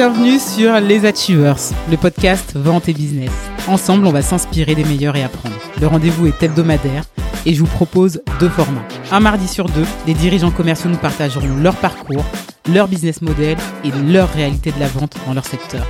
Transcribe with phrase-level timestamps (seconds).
[0.00, 1.58] Bienvenue sur Les Achievers,
[1.90, 3.32] le podcast Vente et Business.
[3.66, 5.56] Ensemble, on va s'inspirer des meilleurs et apprendre.
[5.80, 7.02] Le rendez-vous est hebdomadaire
[7.44, 8.86] et je vous propose deux formats.
[9.10, 12.24] Un mardi sur deux, les dirigeants commerciaux nous partageront leur parcours,
[12.72, 15.84] leur business model et leur réalité de la vente dans leur secteur.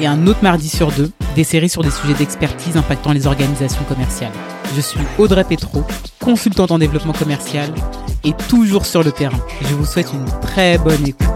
[0.00, 3.84] Et un autre mardi sur deux, des séries sur des sujets d'expertise impactant les organisations
[3.84, 4.32] commerciales.
[4.74, 5.84] Je suis Audrey Petro,
[6.18, 7.72] consultante en développement commercial
[8.24, 9.38] et toujours sur le terrain.
[9.60, 11.28] Je vous souhaite une très bonne écoute.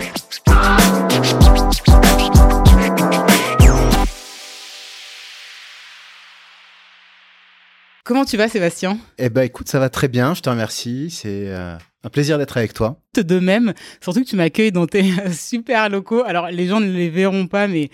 [8.08, 8.96] Comment tu vas Sébastien?
[9.18, 11.10] Eh ben écoute, ça va très bien, je te remercie.
[11.10, 13.02] C'est euh, un plaisir d'être avec toi.
[13.22, 16.22] De même, surtout que tu m'accueilles dans tes super locaux.
[16.24, 17.90] Alors, les gens ne les verront pas, mais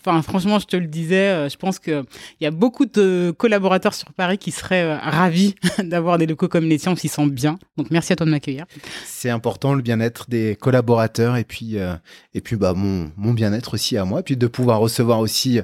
[0.00, 2.04] enfin, franchement, je te le disais, euh, je pense qu'il
[2.40, 6.64] y a beaucoup de collaborateurs sur Paris qui seraient euh, ravis d'avoir des locaux comme
[6.64, 7.58] les tiens, s'y sentent bien.
[7.76, 8.66] Donc, merci à toi de m'accueillir.
[9.04, 11.94] C'est important le bien-être des collaborateurs et puis, euh,
[12.34, 15.60] et puis bah, mon, mon bien-être aussi à moi, et puis de pouvoir recevoir aussi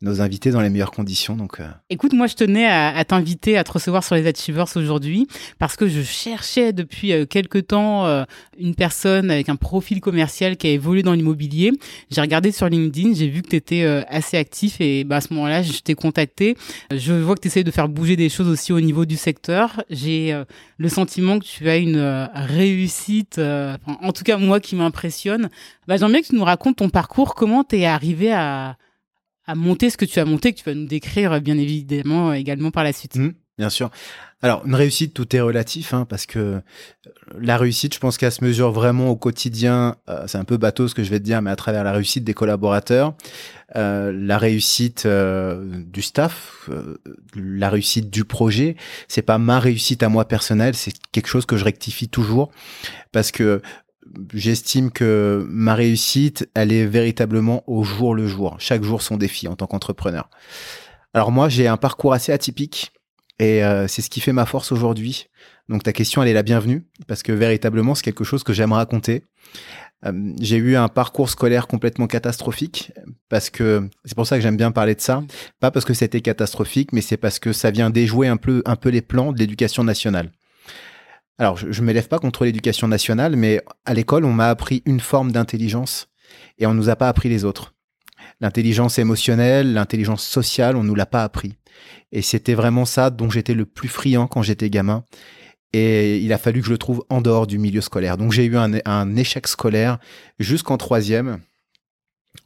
[0.00, 1.36] nos invités dans les meilleures conditions.
[1.36, 5.26] Donc, Écoute, moi, je tenais à, à t'inviter à te recevoir sur les Achievers aujourd'hui
[5.58, 8.24] parce que je cherchais depuis quelques temps euh,
[8.58, 11.72] une personne avec un profil commercial qui a évolué dans l'immobilier.
[12.10, 15.20] J'ai regardé sur LinkedIn, j'ai vu que tu étais euh, assez actif et bah, à
[15.20, 16.56] ce moment-là, je t'ai contacté.
[16.94, 19.82] Je vois que tu essayes de faire bouger des choses aussi au niveau du secteur.
[19.90, 20.44] J'ai euh,
[20.76, 25.48] le sentiment que tu as une réussite, en tout cas moi qui m'impressionne.
[25.86, 28.76] Bah, J'aimerais que tu nous racontes ton parcours, comment tu es arrivé à,
[29.48, 32.70] à monter ce que tu as monté, que tu vas nous décrire bien évidemment également
[32.70, 33.16] par la suite.
[33.16, 33.90] Mmh, bien sûr.
[34.40, 36.60] Alors, une réussite, tout est relatif, hein, parce que euh,
[37.40, 39.96] la réussite, je pense qu'elle se mesure vraiment au quotidien.
[40.08, 41.90] Euh, c'est un peu bateau ce que je vais te dire, mais à travers la
[41.90, 43.14] réussite des collaborateurs,
[43.74, 46.70] euh, la réussite du staff,
[47.34, 48.76] la réussite du projet.
[49.08, 52.52] C'est pas ma réussite à moi personnelle, c'est quelque chose que je rectifie toujours,
[53.10, 53.60] parce que
[54.32, 58.54] j'estime que ma réussite, elle est véritablement au jour le jour.
[58.60, 60.30] Chaque jour son défi en tant qu'entrepreneur.
[61.12, 62.92] Alors moi, j'ai un parcours assez atypique.
[63.38, 65.28] Et euh, c'est ce qui fait ma force aujourd'hui.
[65.68, 68.72] Donc ta question, elle est la bienvenue, parce que véritablement, c'est quelque chose que j'aime
[68.72, 69.24] raconter.
[70.06, 72.92] Euh, j'ai eu un parcours scolaire complètement catastrophique,
[73.28, 75.22] parce que c'est pour ça que j'aime bien parler de ça.
[75.60, 78.76] Pas parce que c'était catastrophique, mais c'est parce que ça vient déjouer un peu, un
[78.76, 80.30] peu les plans de l'éducation nationale.
[81.38, 84.98] Alors, je, ne m'élève pas contre l'éducation nationale, mais à l'école, on m'a appris une
[84.98, 86.08] forme d'intelligence
[86.58, 87.74] et on nous a pas appris les autres.
[88.40, 91.56] L'intelligence émotionnelle, l'intelligence sociale, on nous l'a pas appris.
[92.12, 95.04] Et c'était vraiment ça dont j'étais le plus friand quand j'étais gamin.
[95.72, 98.16] Et il a fallu que je le trouve en dehors du milieu scolaire.
[98.16, 99.98] Donc j'ai eu un, échec scolaire
[100.38, 101.40] jusqu'en troisième.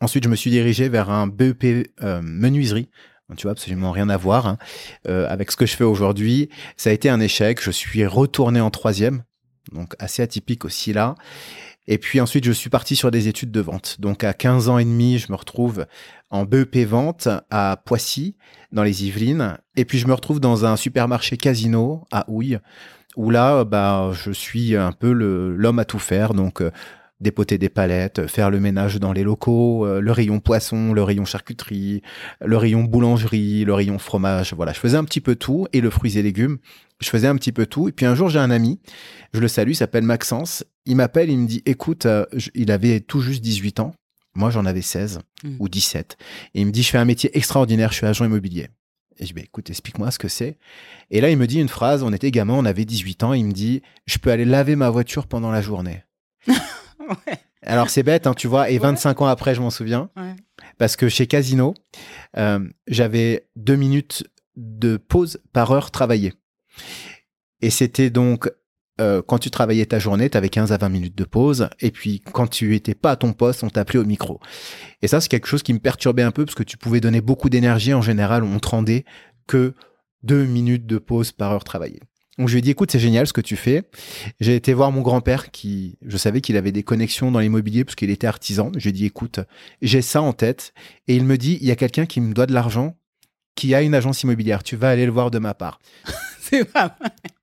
[0.00, 2.88] Ensuite, je me suis dirigé vers un BEP euh, menuiserie.
[3.36, 4.58] Tu vois, absolument rien à voir hein,
[5.08, 6.50] euh, avec ce que je fais aujourd'hui.
[6.76, 7.62] Ça a été un échec.
[7.62, 9.22] Je suis retourné en troisième,
[9.72, 11.14] donc assez atypique aussi là.
[11.88, 13.96] Et puis ensuite, je suis parti sur des études de vente.
[14.00, 15.86] Donc à 15 ans et demi, je me retrouve
[16.30, 18.36] en BEP vente à Poissy,
[18.70, 19.58] dans les Yvelines.
[19.76, 22.58] Et puis je me retrouve dans un supermarché casino à Houille,
[23.16, 26.34] où là, bah, je suis un peu l'homme à tout faire.
[26.34, 26.70] Donc euh,
[27.22, 31.24] dépoter des palettes, faire le ménage dans les locaux, euh, le rayon poisson, le rayon
[31.24, 32.02] charcuterie,
[32.44, 34.52] le rayon boulangerie, le rayon fromage.
[34.54, 36.58] Voilà, je faisais un petit peu tout et le fruits et légumes.
[37.00, 37.88] Je faisais un petit peu tout.
[37.88, 38.80] Et puis un jour, j'ai un ami,
[39.32, 40.64] je le salue, il s'appelle Maxence.
[40.84, 43.94] Il m'appelle, il me dit, écoute, euh, il avait tout juste 18 ans.
[44.34, 45.56] Moi, j'en avais 16 hmm.
[45.58, 46.16] ou 17.
[46.54, 48.68] Et il me dit, je fais un métier extraordinaire, je suis agent immobilier.
[49.18, 50.58] Et je dis, bah, écoute, explique-moi ce que c'est.
[51.10, 53.44] Et là, il me dit une phrase, on était gamin, on avait 18 ans, il
[53.44, 56.02] me dit, je peux aller laver ma voiture pendant la journée.
[57.64, 60.10] Alors c'est bête, hein, tu vois, et 25 ans après, je m'en souviens,
[60.78, 61.74] parce que chez Casino,
[62.36, 64.24] euh, j'avais deux minutes
[64.56, 66.34] de pause par heure travaillée.
[67.60, 68.50] Et c'était donc
[69.00, 71.68] euh, quand tu travaillais ta journée, tu avais 15 à 20 minutes de pause.
[71.80, 74.40] Et puis quand tu étais pas à ton poste, on t'appelait au micro.
[75.00, 77.20] Et ça, c'est quelque chose qui me perturbait un peu parce que tu pouvais donner
[77.20, 77.94] beaucoup d'énergie.
[77.94, 79.04] En général, on te rendait
[79.46, 79.74] que
[80.22, 82.00] deux minutes de pause par heure travaillée.
[82.38, 83.82] Donc je lui ai dit, écoute, c'est génial ce que tu fais.
[84.40, 87.94] J'ai été voir mon grand-père qui, je savais qu'il avait des connexions dans l'immobilier parce
[87.94, 88.72] qu'il était artisan.
[88.74, 89.40] Je lui ai dit, écoute,
[89.82, 90.72] j'ai ça en tête.
[91.08, 92.96] Et il me dit, il y a quelqu'un qui me doit de l'argent,
[93.54, 94.62] qui a une agence immobilière.
[94.62, 95.78] Tu vas aller le voir de ma part.
[96.52, 96.96] C'est pas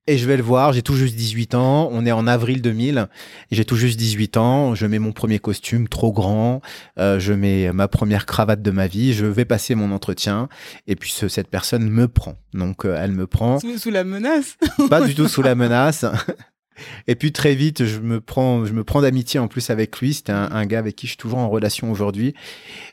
[0.09, 3.07] et je vais le voir, j'ai tout juste 18 ans, on est en avril 2000,
[3.51, 6.61] j'ai tout juste 18 ans, je mets mon premier costume trop grand,
[6.97, 10.49] euh, je mets ma première cravate de ma vie, je vais passer mon entretien,
[10.87, 12.39] et puis cette personne me prend.
[12.55, 13.59] Donc euh, elle me prend.
[13.59, 14.57] sous la menace
[14.89, 16.03] Pas du tout sous la menace.
[17.07, 20.13] Et puis très vite, je me prends, je me prends d'amitié en plus avec lui.
[20.13, 22.33] C'était un, gars avec qui je suis toujours en relation aujourd'hui.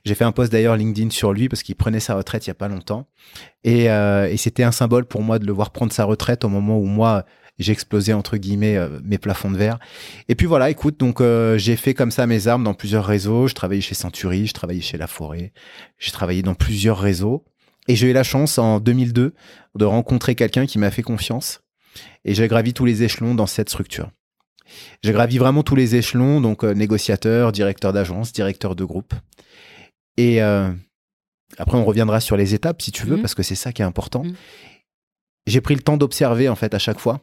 [0.04, 2.52] J'ai fait un post d'ailleurs LinkedIn sur lui parce qu'il prenait sa retraite il y
[2.52, 3.08] a pas longtemps.
[3.64, 6.78] Et, euh, c'était un symbole pour moi de le voir prendre sa retraite au moment
[6.78, 7.24] où moi
[7.58, 9.78] j'explosais entre guillemets mes plafonds de verre.
[10.28, 11.22] Et puis voilà, écoute, donc
[11.56, 13.48] j'ai fait comme ça mes armes dans plusieurs réseaux.
[13.48, 15.52] Je travaillais chez Century, je travaillais chez La Forêt,
[15.98, 17.44] j'ai travaillé dans plusieurs réseaux.
[17.88, 19.34] Et j'ai eu la chance en 2002
[19.74, 21.62] de rencontrer quelqu'un qui m'a fait confiance.
[22.24, 24.10] Et j'ai gravi tous les échelons dans cette structure.
[25.02, 29.14] J'ai gravi vraiment tous les échelons, donc négociateur, directeur d'agence, directeur de groupe.
[30.16, 30.40] Et
[31.58, 33.20] après, on reviendra sur les étapes, si tu veux, mmh.
[33.22, 34.24] parce que c'est ça qui est important.
[34.24, 34.34] Mmh.
[35.46, 37.20] J'ai pris le temps d'observer, en fait, à chaque fois,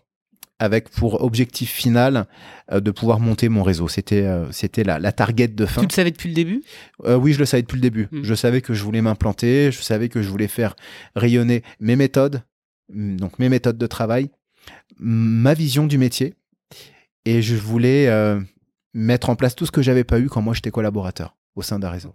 [0.60, 2.25] avec pour objectif final
[2.72, 3.88] euh, de pouvoir monter mon réseau.
[3.88, 5.81] C'était euh, c'était la, la, target de fin.
[5.81, 6.64] Tu le savais depuis le début?
[7.06, 8.08] Euh, Oui, je le savais depuis le début.
[8.12, 8.24] Mmh.
[8.24, 10.75] Je savais que je voulais m'implanter, je savais que je voulais faire
[11.16, 12.44] rayonner mes méthodes,
[12.90, 14.30] donc mes méthodes de travail,
[15.00, 16.33] ma vision du métier,
[17.25, 18.10] et je voulais
[18.94, 21.80] mettre en place tout ce que j'avais pas eu quand moi j'étais collaborateur au sein
[21.80, 22.12] d'un réseau.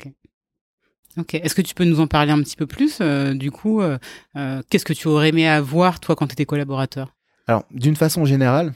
[1.17, 1.35] Ok.
[1.35, 3.99] Est-ce que tu peux nous en parler un petit peu plus euh, Du coup, euh,
[4.37, 7.15] euh, qu'est-ce que tu aurais aimé avoir, toi, quand tu étais collaborateur?
[7.47, 8.73] Alors, d'une façon générale,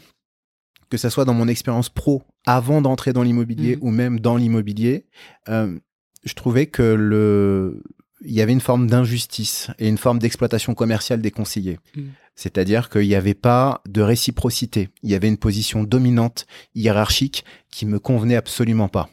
[0.90, 3.80] que ce soit dans mon expérience pro avant d'entrer dans l'immobilier mmh.
[3.82, 5.06] ou même dans l'immobilier,
[5.48, 7.82] je trouvais que le
[8.24, 11.78] il y avait une forme d'injustice et une forme d'exploitation commerciale des conseillers.
[11.96, 12.02] Mmh.
[12.34, 14.88] C'est-à-dire qu'il n'y avait pas de réciprocité.
[15.02, 19.10] Il y avait une position dominante, hiérarchique, qui me convenait absolument pas.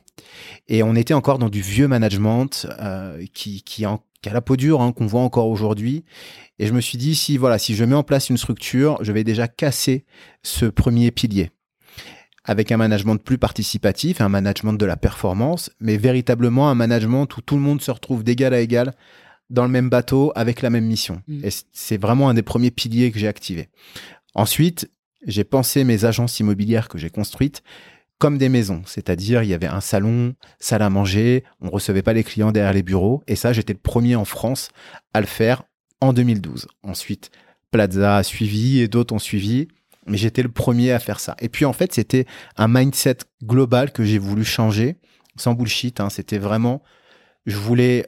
[0.67, 4.81] Et on était encore dans du vieux management euh, qui, qui, a la peau dure,
[4.81, 6.03] hein, qu'on voit encore aujourd'hui.
[6.59, 9.11] Et je me suis dit, si voilà, si je mets en place une structure, je
[9.11, 10.05] vais déjà casser
[10.43, 11.51] ce premier pilier
[12.49, 17.41] avec un management plus participatif, un management de la performance, mais véritablement un management où
[17.41, 18.95] tout le monde se retrouve d'égal à égal
[19.51, 21.21] dans le même bateau avec la même mission.
[21.27, 21.45] Mm.
[21.45, 23.69] Et c'est vraiment un des premiers piliers que j'ai activé.
[24.33, 24.89] Ensuite,
[25.27, 27.61] j'ai pensé mes agences immobilières que j'ai construites
[28.17, 32.13] comme des maisons, c'est-à-dire il y avait un salon, salle à manger, on recevait pas
[32.13, 34.69] les clients derrière les bureaux, et ça j'étais le premier en France
[35.13, 35.63] à le faire
[36.01, 36.67] en 2012.
[36.81, 37.29] Ensuite,
[37.69, 39.67] Plaza a suivi et d'autres ont suivi,
[40.09, 41.35] mais j'étais le premier à faire ça.
[41.39, 42.25] Et puis en fait, c'était
[42.57, 44.97] un mindset global que j'ai voulu changer,
[45.35, 45.99] sans bullshit.
[45.99, 46.81] Hein, c'était vraiment,
[47.45, 48.05] je voulais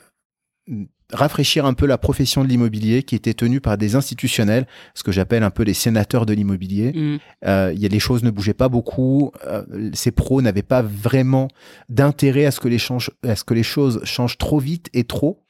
[1.13, 5.11] rafraîchir un peu la profession de l'immobilier qui était tenue par des institutionnels, ce que
[5.11, 6.93] j'appelle un peu les sénateurs de l'immobilier.
[6.93, 7.17] Mm.
[7.45, 9.63] Euh, les choses ne bougeaient pas beaucoup, euh,
[9.93, 11.47] ces pros n'avaient pas vraiment
[11.89, 12.79] d'intérêt à ce que les
[13.23, 15.43] à ce que les choses changent trop vite et trop.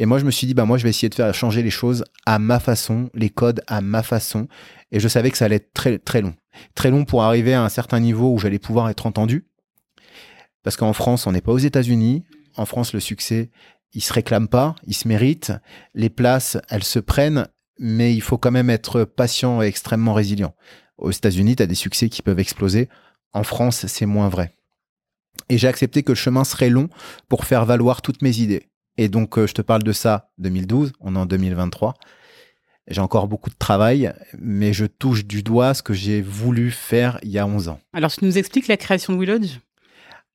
[0.00, 2.04] Et moi, je me suis dit, bah je vais essayer de faire changer les choses
[2.24, 4.46] à ma façon, les codes à ma façon.
[4.92, 6.34] Et je savais que ça allait être très très long,
[6.76, 9.48] très long pour arriver à un certain niveau où j'allais pouvoir être entendu.
[10.62, 12.22] Parce qu'en France, on n'est pas aux États-Unis.
[12.56, 13.50] En France, le succès,
[13.92, 15.52] il se réclame pas, il se mérite.
[15.94, 17.48] Les places, elles se prennent,
[17.80, 20.54] mais il faut quand même être patient et extrêmement résilient.
[20.96, 22.88] Aux États-Unis, tu as des succès qui peuvent exploser.
[23.32, 24.54] En France, c'est moins vrai.
[25.48, 26.88] Et j'ai accepté que le chemin serait long
[27.28, 28.68] pour faire valoir toutes mes idées.
[28.98, 31.94] Et donc, euh, je te parle de ça 2012, on est en 2023.
[32.88, 37.18] J'ai encore beaucoup de travail, mais je touche du doigt ce que j'ai voulu faire
[37.22, 37.80] il y a 11 ans.
[37.92, 39.58] Alors, tu nous expliques la création de Willodge?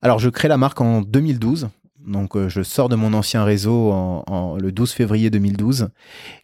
[0.01, 1.69] Alors, je crée la marque en 2012.
[2.05, 5.89] Donc, euh, je sors de mon ancien réseau en, le 12 février 2012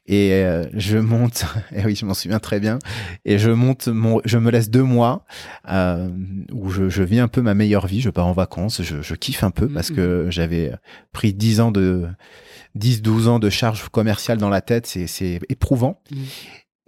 [0.07, 1.45] et euh, je monte.
[1.75, 2.79] et oui, je m'en souviens très bien.
[3.25, 5.25] Et je monte mon, je me laisse deux mois
[5.69, 6.09] euh,
[6.53, 8.01] où je, je, vis un peu ma meilleure vie.
[8.01, 10.31] Je pars en vacances, je, je kiffe un peu mm, parce que mm.
[10.31, 10.71] j'avais
[11.11, 12.07] pris 10 ans de
[12.77, 14.87] 10-12 ans de charge commerciale dans la tête.
[14.87, 16.01] C'est éprouvant.
[16.11, 16.17] Mm.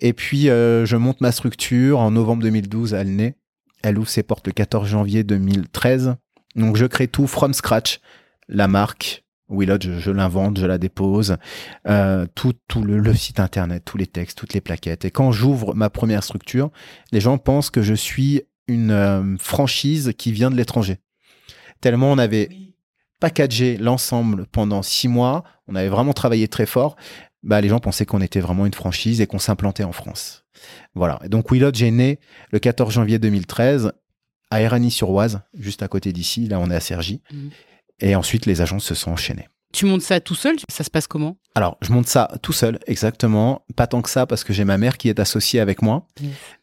[0.03, 3.35] Et puis, je monte ma structure en novembre 2012 à Alnay.
[3.83, 6.15] Elle ouvre ses portes le 14 janvier 2013.
[6.55, 7.99] Donc, je crée tout from scratch
[8.51, 9.23] la marque.
[9.49, 11.35] Willot, je, je l'invente, je la dépose,
[11.87, 15.03] euh, tout, tout le, site internet, tous les textes, toutes les plaquettes.
[15.03, 16.71] Et quand j'ouvre ma première structure,
[17.11, 20.99] les gens pensent que je suis une euh, franchise qui vient de l'étranger.
[21.81, 22.49] Tellement on avait
[23.19, 26.95] packagé l'ensemble pendant six mois, on avait vraiment travaillé très fort.
[27.43, 30.45] Bah, les gens pensaient qu'on était vraiment une franchise et qu'on s'implantait en France.
[30.93, 31.19] Voilà.
[31.25, 32.19] Et donc Willot, j'ai né
[32.51, 33.91] le 14 janvier 2013
[34.49, 36.47] à Eranie-sur-Oise, juste à côté d'ici.
[36.47, 37.21] Là, on est à Cergy.
[37.31, 37.49] Mmh.
[38.01, 39.47] Et ensuite, les agences se sont enchaînées.
[39.71, 41.37] Tu montes ça tout seul Ça se passe comment?
[41.53, 43.65] Alors, je monte ça tout seul, exactement.
[43.75, 46.07] Pas tant que ça, parce que j'ai ma mère qui est associée avec moi.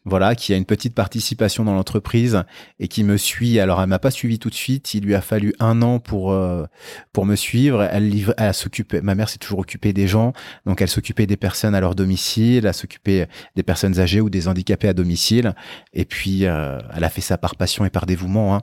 [0.03, 2.43] Voilà, qui a une petite participation dans l'entreprise
[2.79, 3.59] et qui me suit.
[3.59, 4.95] Alors, elle m'a pas suivi tout de suite.
[4.95, 6.65] Il lui a fallu un an pour euh,
[7.13, 7.83] pour me suivre.
[7.83, 9.01] Elle, livre, elle s'occupait.
[9.01, 10.33] Ma mère s'est toujours occupée des gens,
[10.65, 14.47] donc elle s'occupait des personnes à leur domicile, elle s'occupait des personnes âgées ou des
[14.47, 15.53] handicapés à domicile.
[15.93, 18.55] Et puis, euh, elle a fait ça par passion et par dévouement.
[18.55, 18.61] Hein.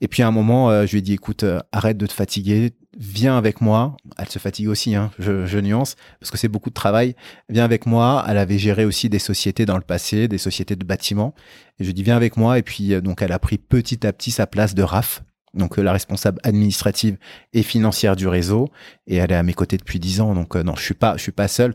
[0.00, 2.72] Et puis à un moment, euh, je lui ai dit, écoute, arrête de te fatiguer,
[2.98, 3.96] viens avec moi.
[4.18, 7.14] Elle se fatigue aussi, hein, je, je, nuance, parce que c'est beaucoup de travail.
[7.48, 8.24] Viens avec moi.
[8.28, 11.34] Elle avait géré aussi des sociétés dans le passé, des sociétés de bâtiments.
[11.78, 12.58] Et je dit, viens avec moi.
[12.58, 15.22] Et puis euh, donc elle a pris petit à petit sa place de RAF,
[15.54, 17.16] donc la responsable administrative
[17.52, 18.68] et financière du réseau.
[19.06, 20.34] Et elle est à mes côtés depuis dix ans.
[20.34, 21.74] Donc non, je suis pas, je suis pas seul.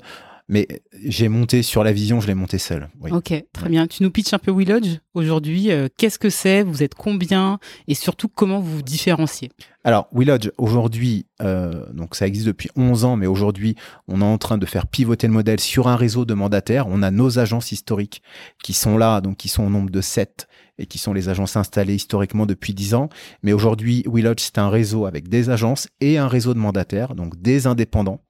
[0.50, 0.68] Mais
[1.04, 2.90] j'ai monté sur la vision, je l'ai monté seul.
[3.00, 3.12] Oui.
[3.12, 3.88] Ok, très bien.
[3.88, 5.72] Tu nous pitches un peu Willodge aujourd'hui.
[5.72, 9.52] Euh, Qu'est-ce que c'est Vous êtes combien Et surtout, comment vous vous différenciez?
[9.86, 13.76] Alors, Willodge, aujourd'hui, euh, donc ça existe depuis 11 ans, mais aujourd'hui,
[14.08, 16.88] on est en train de faire pivoter le modèle sur un réseau de mandataires.
[16.88, 18.22] On a nos agences historiques
[18.64, 20.48] qui sont là, donc qui sont au nombre de 7
[20.78, 23.10] et qui sont les agences installées historiquement depuis 10 ans.
[23.44, 27.42] Mais aujourd'hui, Willodge, c'est un réseau avec des agences et un réseau de mandataires, donc
[27.42, 28.22] des indépendants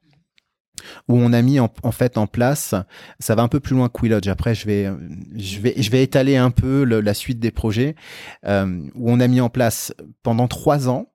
[1.08, 2.75] où on a mis en, fait en place,
[3.20, 4.28] ça va un peu plus loin que Willodge.
[4.28, 4.90] Après, je vais,
[5.36, 7.96] je vais, je vais étaler un peu la suite des projets
[8.46, 11.10] euh, où on a mis en place pendant trois ans.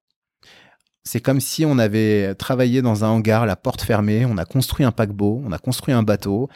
[1.05, 4.85] C'est comme si on avait travaillé dans un hangar, la porte fermée, on a construit
[4.85, 6.51] un paquebot, on a construit un bateau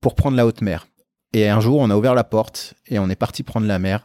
[0.00, 0.86] pour prendre la haute mer.
[1.32, 4.02] Et un jour, on a ouvert la porte et on est parti prendre la mer.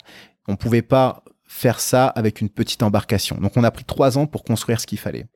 [0.47, 3.37] On pouvait pas faire ça avec une petite embarcation.
[3.37, 5.27] Donc, on a pris trois ans pour construire ce qu'il fallait.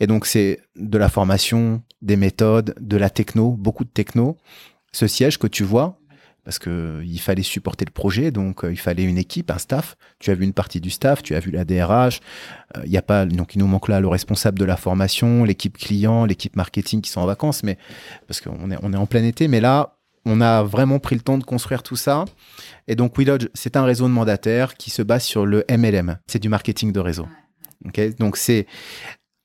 [0.00, 4.38] Et donc, c'est de la formation, des méthodes, de la techno, beaucoup de techno.
[4.92, 5.98] Ce siège que tu vois,
[6.44, 9.96] parce que il fallait supporter le projet, donc euh, il fallait une équipe, un staff.
[10.18, 12.20] Tu as vu une partie du staff, tu as vu la DRH.
[12.84, 15.78] Il y a pas, donc il nous manque là le responsable de la formation, l'équipe
[15.78, 17.78] client, l'équipe marketing qui sont en vacances, mais
[18.26, 19.46] parce qu'on est on est en plein été.
[19.46, 22.24] Mais là, on a vraiment pris le temps de construire tout ça.
[22.88, 26.18] Et donc Willodge, c'est un réseau de mandataires qui se base sur le MLM.
[26.26, 27.28] C'est du marketing de réseau.
[27.88, 28.66] Okay donc c'est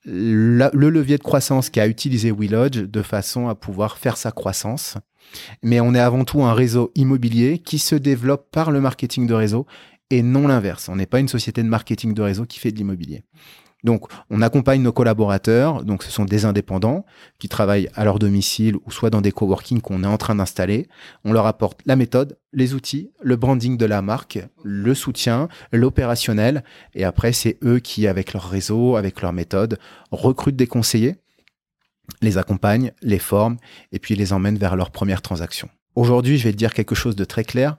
[0.08, 4.96] le levier de croissance qu'a utilisé Willodge de façon à pouvoir faire sa croissance.
[5.62, 9.34] Mais on est avant tout un réseau immobilier qui se développe par le marketing de
[9.34, 9.66] réseau
[10.10, 10.88] et non l'inverse.
[10.88, 13.24] On n'est pas une société de marketing de réseau qui fait de l'immobilier.
[13.84, 15.86] Donc, on accompagne nos collaborateurs.
[15.86, 17.06] Donc, ce sont des indépendants
[17.38, 20.88] qui travaillent à leur domicile ou soit dans des coworking qu'on est en train d'installer.
[21.24, 26.64] On leur apporte la méthode, les outils, le branding de la marque, le soutien, l'opérationnel.
[26.96, 29.78] Et après, c'est eux qui, avec leur réseau, avec leur méthode,
[30.12, 31.18] recrutent des conseillers,
[32.22, 33.58] les accompagnent, les forment
[33.92, 35.70] et puis les emmènent vers leur première transaction.
[35.96, 37.78] Aujourd'hui, je vais te dire quelque chose de très clair.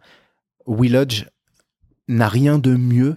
[0.66, 1.24] Willodge
[2.06, 3.16] n'a rien de mieux,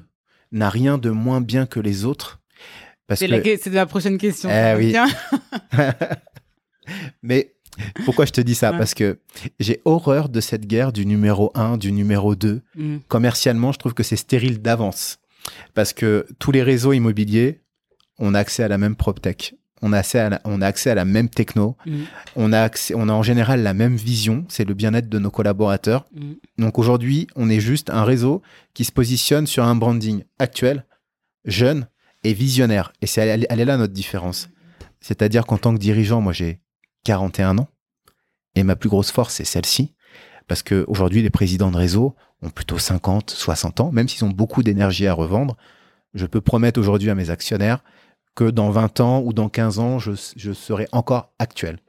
[0.52, 2.41] n'a rien de moins bien que les autres
[3.16, 3.70] c'est que...
[3.70, 4.50] la, prochaine question.
[4.52, 4.96] Eh oui.
[7.24, 7.54] Mais
[8.06, 8.74] pourquoi je te dis ça?
[8.74, 9.20] Parce que
[9.60, 12.62] j'ai horreur de cette guerre du numéro 1, du numéro 2.
[12.76, 12.98] Mm.
[13.08, 15.20] Commercialement, je trouve que c'est stérile d'avance.
[15.74, 17.62] Parce que tous les réseaux immobiliers,
[18.20, 19.56] on a accès à la même PropTech.
[19.82, 21.76] On a accès à la, on a accès à la même techno.
[21.86, 22.02] Mm.
[22.36, 24.46] On, a accès, on a en général la même vision.
[24.48, 26.06] C'est le bien-être de nos collaborateurs.
[26.14, 26.34] Mm.
[26.60, 28.42] Donc aujourd'hui, on est juste un réseau
[28.74, 30.86] qui se positionne sur un branding actuel,
[31.46, 31.88] jeune,
[32.24, 32.94] et visionnaire.
[33.02, 34.50] Et c'est elle, est là notre différence.
[35.00, 36.62] C'est-à-dire qu'en tant que dirigeant, moi j'ai
[37.04, 37.68] 41 ans
[38.56, 39.96] et ma plus grosse force c'est celle-ci
[40.48, 44.30] parce que aujourd'hui les présidents de réseau ont plutôt 50, 60 ans, même s'ils ont
[44.30, 45.56] beaucoup d'énergie à revendre.
[46.14, 47.84] Je peux promettre aujourd'hui à mes actionnaires
[48.36, 51.80] que dans 20 ans ou dans 15 ans, je serai encore actuel.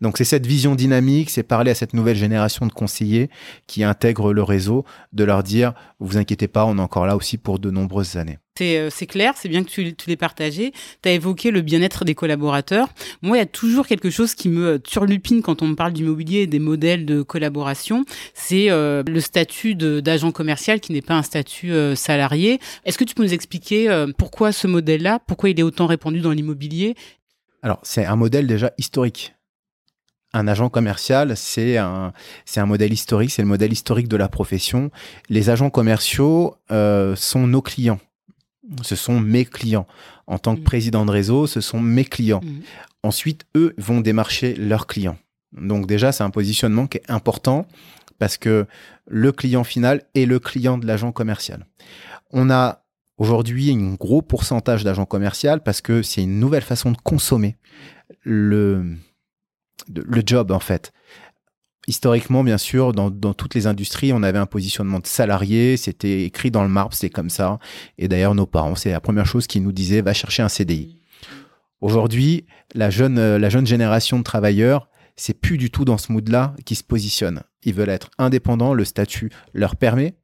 [0.00, 3.30] Donc c'est cette vision dynamique, c'est parler à cette nouvelle génération de conseillers
[3.66, 7.36] qui intègrent le réseau, de leur dire, vous inquiétez pas, on est encore là aussi
[7.36, 8.38] pour de nombreuses années.
[8.56, 10.72] C'est euh, clair, c'est bien que tu, tu l'aies partagé.
[11.02, 12.88] Tu as évoqué le bien-être des collaborateurs.
[13.22, 16.40] Moi, il y a toujours quelque chose qui me turlupine quand on me parle d'immobilier
[16.40, 18.04] et des modèles de collaboration.
[18.34, 22.58] C'est euh, le statut d'agent commercial qui n'est pas un statut euh, salarié.
[22.84, 26.32] Est-ce que tu peux nous expliquer pourquoi ce modèle-là, pourquoi il est autant répandu dans
[26.32, 26.96] l'immobilier?
[27.62, 29.34] Alors, c'est un modèle déjà historique
[30.38, 32.12] un agent commercial, c'est un,
[32.44, 34.90] c'est un modèle historique, c'est le modèle historique de la profession.
[35.28, 38.00] Les agents commerciaux euh, sont nos clients.
[38.82, 39.86] Ce sont mes clients.
[40.26, 40.64] En tant que mmh.
[40.64, 42.40] président de réseau, ce sont mes clients.
[42.42, 42.60] Mmh.
[43.02, 45.16] Ensuite, eux vont démarcher leurs clients.
[45.52, 47.66] Donc déjà, c'est un positionnement qui est important
[48.18, 48.66] parce que
[49.06, 51.66] le client final est le client de l'agent commercial.
[52.30, 52.84] On a
[53.16, 57.56] aujourd'hui un gros pourcentage d'agents commerciaux parce que c'est une nouvelle façon de consommer
[58.22, 58.96] le,
[59.94, 60.92] le job en fait.
[61.88, 66.50] Historiquement, bien sûr, dans, toutes les industries, on avait un positionnement de salarié, c'était écrit
[66.50, 67.58] dans le marbre, c'est comme ça.
[67.96, 70.98] Et d'ailleurs, nos parents, c'est la première chose qu'ils nous disaient, va chercher un CDI.
[71.80, 72.44] Aujourd'hui,
[72.74, 76.54] la jeune, euh, la jeune génération de travailleurs, c'est plus du tout dans ce mood-là
[76.66, 77.40] qui se positionne.
[77.62, 80.14] Ils veulent être indépendants, le statut leur permet.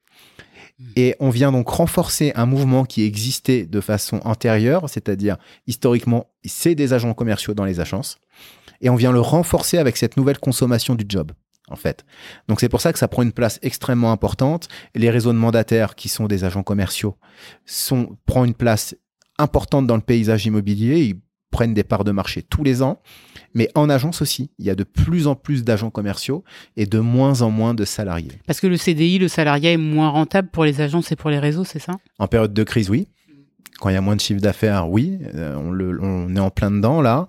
[0.97, 6.75] Et on vient donc renforcer un mouvement qui existait de façon antérieure, c'est-à-dire historiquement, c'est
[6.75, 8.19] des agents commerciaux dans les agences
[8.81, 11.33] et on vient le renforcer avec cette nouvelle consommation du job.
[11.71, 12.05] En fait.
[12.47, 14.69] Donc c'est pour ça que ça prend une place extrêmement importante.
[14.95, 17.17] Les réseaux de mandataires, qui sont des agents commerciaux,
[17.65, 18.95] sont, prend une place
[19.39, 21.17] importante dans le paysage immobilier.
[21.55, 23.01] Prennent des parts de marché tous les ans.
[23.55, 26.43] Mais en agence aussi, il y a de plus en plus d'agents commerciaux
[26.77, 28.33] et de moins en moins de salariés.
[28.45, 31.39] Parce que le CDI, le salariat est moins rentable pour les agences et pour les
[31.39, 31.93] réseaux, c'est ça?
[32.19, 33.07] En période de crise, oui.
[33.79, 36.51] Quand il y a moins de chiffre d'affaires, oui, euh, on, le, on, est en
[36.51, 37.27] plein dedans là.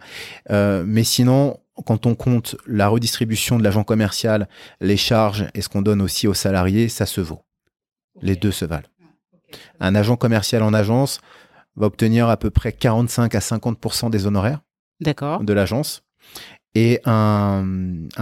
[0.50, 4.48] Euh, mais sinon, quand on compte la redistribution de l'agent commercial,
[4.82, 7.41] les charges et ce qu'on donne aussi aux salariés, ça se vaut.
[8.24, 8.88] Les deux se valent.
[9.79, 11.20] Un agent commercial en agence
[11.75, 14.62] va obtenir à peu près 45 à 50% des honoraires
[15.00, 16.03] de l'agence.
[16.77, 17.63] Et un,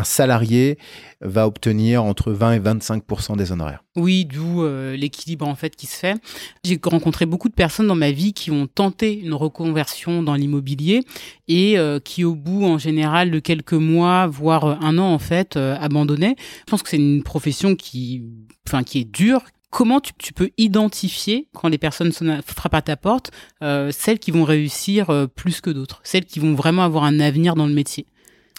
[0.04, 0.78] salarié
[1.22, 3.84] va obtenir entre 20 et 25% des honoraires.
[3.96, 6.22] Oui, d'où euh, l'équilibre en fait qui se fait.
[6.64, 11.02] J'ai rencontré beaucoup de personnes dans ma vie qui ont tenté une reconversion dans l'immobilier
[11.48, 15.58] et euh, qui au bout en général de quelques mois, voire un an en fait,
[15.58, 16.36] euh, abandonnaient.
[16.38, 18.22] Je pense que c'est une profession qui,
[18.68, 19.42] enfin, qui est dure,
[19.74, 22.12] comment tu, peux identifier, quand les personnes
[22.46, 23.32] frappent à ta porte,
[23.64, 27.20] euh, celles qui vont réussir euh, plus que d'autres, celles qui vont vraiment avoir un
[27.20, 28.06] avenir dans le métier?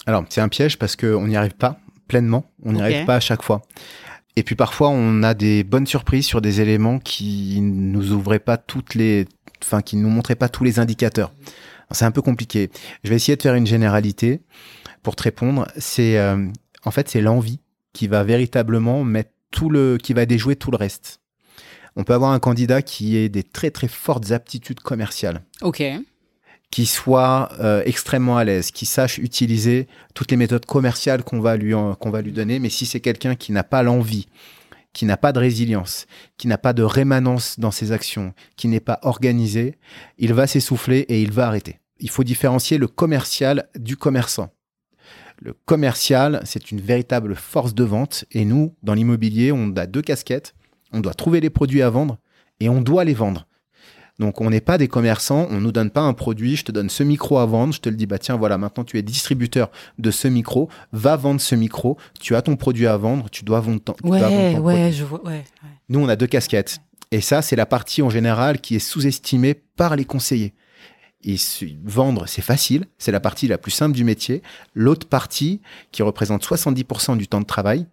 [0.05, 1.79] Alors, c'est un piège parce qu'on n'y arrive pas
[2.09, 3.61] pleinement, on n'y arrive pas à chaque fois.
[4.35, 8.57] Et puis parfois, on a des bonnes surprises sur des éléments qui nous ouvraient pas
[8.57, 9.25] toutes les,
[9.63, 11.31] enfin, qui nous montraient pas tous les indicateurs.
[11.91, 12.69] C'est un peu compliqué.
[13.03, 14.41] Je vais essayer de faire une généralité
[15.01, 15.65] pour te répondre.
[15.77, 16.45] C'est, euh,
[16.83, 17.61] en fait, c'est l'envie
[17.93, 21.21] qui va véritablement mettre tout le, qui va déjouer tout le reste.
[21.95, 25.43] On peut avoir un candidat qui ait des très très fortes aptitudes commerciales.
[25.61, 25.81] Ok.
[26.71, 31.55] Qui soit euh, extrêmement à l'aise, qui sache utiliser toutes les méthodes commerciales qu'on va
[31.55, 32.59] lui qu'on va lui donner.
[32.59, 34.27] Mais si c'est quelqu'un qui n'a pas l'envie,
[34.91, 36.05] qui n'a pas de résilience,
[36.37, 39.77] qui n'a pas de rémanence dans ses actions, qui n'est pas organisé,
[40.17, 41.79] il va s'essouffler et il va arrêter.
[41.99, 44.49] Il faut différencier le commercial du commerçant.
[45.37, 48.25] Le commercial, c'est une véritable force de vente.
[48.31, 50.55] Et nous, dans l'immobilier, on a deux casquettes.
[50.91, 52.17] On doit trouver les produits à vendre
[52.59, 53.47] et on doit les vendre.
[54.17, 56.89] Donc on n'est pas des commerçants, on nous donne pas un produit, je te donne
[56.89, 59.69] ce micro à vendre, je te le dis bah tiens voilà maintenant tu es distributeur
[59.99, 63.59] de ce micro, va vendre ce micro, tu as ton produit à vendre, tu dois
[63.59, 65.43] vendre ton, ouais, ouais, je vois, ouais,
[65.89, 66.79] Nous on a deux casquettes.
[67.11, 70.53] Et ça c'est la partie en général qui est sous-estimée par les conseillers
[71.25, 71.37] et
[71.83, 74.41] vendre, c'est facile, c'est la partie la plus simple du métier.
[74.73, 77.87] L'autre partie, qui représente 70% du temps de travail,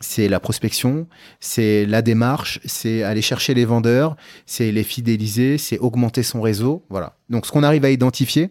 [0.00, 1.06] c'est la prospection,
[1.40, 4.16] c'est la démarche, c'est aller chercher les vendeurs,
[4.46, 6.84] c'est les fidéliser, c'est augmenter son réseau.
[6.88, 7.16] Voilà.
[7.28, 8.50] Donc, ce qu'on arrive à identifier,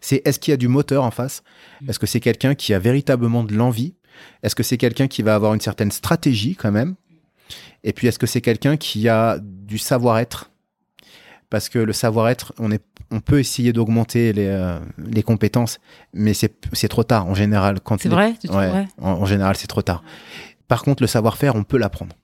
[0.00, 1.42] c'est est-ce qu'il y a du moteur en face?
[1.88, 3.94] Est-ce que c'est quelqu'un qui a véritablement de l'envie?
[4.42, 6.94] Est-ce que c'est quelqu'un qui va avoir une certaine stratégie quand même?
[7.84, 10.49] Et puis, est-ce que c'est quelqu'un qui a du savoir-être?
[11.50, 15.78] Parce que le savoir-être, on est on peut essayer d'augmenter les, euh, les, compétences,
[16.14, 17.80] mais c'est trop tard en général.
[17.98, 20.02] C'est vrai, ouais, en, général, c'est trop tard.
[20.68, 22.14] Par contre, le savoir-faire, on peut l'apprendre.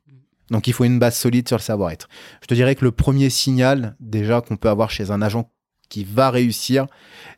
[0.51, 2.09] Donc, il faut une base solide sur le savoir-être.
[2.41, 5.51] Je te dirais que le premier signal, déjà, qu'on peut avoir chez un agent
[5.89, 6.87] qui va réussir,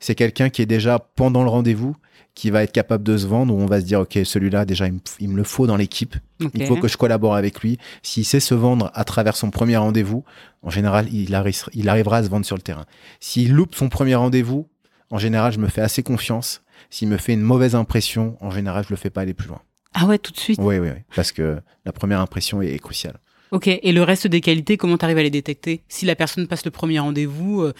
[0.01, 1.97] c'est quelqu'un qui est déjà pendant le rendez-vous,
[2.35, 4.87] qui va être capable de se vendre, où on va se dire, OK, celui-là, déjà,
[5.19, 6.15] il me, le faut dans l'équipe.
[6.55, 7.79] Il faut que je collabore avec lui.
[8.03, 10.25] S'il sait se vendre à travers son premier rendez-vous,
[10.63, 11.37] en général, il,
[11.75, 12.85] il arrivera à se vendre sur le terrain.
[13.19, 14.69] S'il loupe son premier rendez-vous,
[15.11, 16.63] en général, je me fais assez confiance.
[16.91, 19.61] S'il me fait une mauvaise impression, en général, je le fais pas aller plus loin.
[19.95, 20.59] Ah ouais, tout de suite?
[20.63, 21.01] Oui, oui, oui.
[21.17, 23.19] Parce que la première impression est, cruciale.
[23.51, 25.83] Ok, et le reste des qualités, comment tu arrives à les détecter?
[25.89, 27.73] Si la personne passe le premier rendez-vous, euh,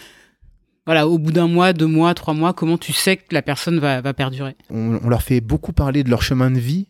[0.85, 3.79] voilà, au bout d'un mois, deux mois, trois mois, comment tu sais que la personne
[3.79, 4.55] va, perdurer?
[4.69, 6.87] On, leur fait beaucoup parler de leur chemin de vie.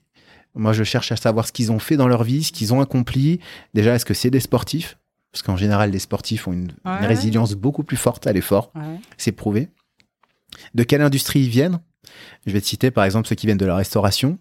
[0.55, 2.81] Moi, je cherche à savoir ce qu'ils ont fait dans leur vie, ce qu'ils ont
[2.81, 3.39] accompli.
[3.73, 4.97] Déjà, est-ce que c'est des sportifs?
[5.31, 8.71] Parce qu'en général, les sportifs ont une, résilience beaucoup plus forte à l'effort.
[9.17, 9.69] C'est prouvé.
[10.73, 11.79] De quelle industrie ils viennent?
[12.45, 14.39] Je vais te citer par exemple ceux qui viennent de la restauration.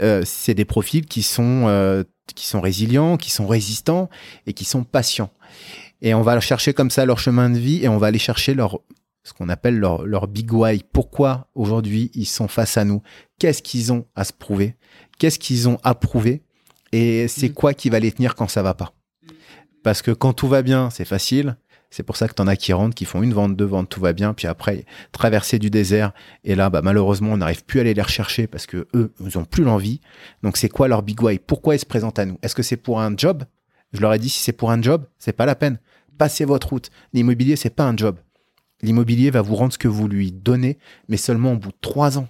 [0.00, 4.08] Euh, c'est des profils qui sont, euh, qui sont résilients, qui sont résistants
[4.46, 5.30] et qui sont patients.
[6.00, 8.54] Et on va chercher comme ça leur chemin de vie et on va aller chercher
[8.54, 8.80] leur,
[9.24, 10.82] ce qu'on appelle leur, leur big why.
[10.92, 13.02] Pourquoi aujourd'hui ils sont face à nous?
[13.38, 14.76] Qu'est-ce qu'ils ont à se prouver?
[15.18, 16.42] Qu'est-ce qu'ils ont à prouver?
[16.92, 17.54] Et c'est mm.
[17.54, 18.92] quoi qui va les tenir quand ça va pas?
[19.82, 21.56] Parce que quand tout va bien, c'est facile.
[21.90, 23.88] C'est pour ça que tu en as qui rentrent, qui font une vente, deux ventes,
[23.88, 24.34] tout va bien.
[24.34, 26.12] Puis après, traverser du désert.
[26.44, 29.38] Et là, bah, malheureusement, on n'arrive plus à aller les rechercher parce que eux, ils
[29.38, 30.00] ont plus l'envie.
[30.42, 31.38] Donc, c'est quoi leur big why?
[31.38, 32.38] Pourquoi ils se présentent à nous?
[32.42, 33.44] Est-ce que c'est pour un job?
[33.94, 35.78] Je leur ai dit, si c'est pour un job, c'est pas la peine
[36.18, 36.90] passez votre route.
[37.12, 38.18] L'immobilier, c'est pas un job.
[38.82, 40.78] L'immobilier va vous rendre ce que vous lui donnez,
[41.08, 42.28] mais seulement au bout de trois ans.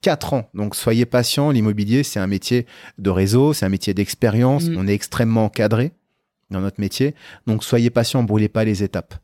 [0.00, 0.48] Quatre ans.
[0.54, 1.50] Donc soyez patient.
[1.50, 2.66] L'immobilier, c'est un métier
[2.98, 4.64] de réseau, c'est un métier d'expérience.
[4.64, 4.76] Mm.
[4.78, 5.92] On est extrêmement encadré
[6.50, 7.14] dans notre métier.
[7.46, 9.14] Donc soyez patient, brûlez pas les étapes.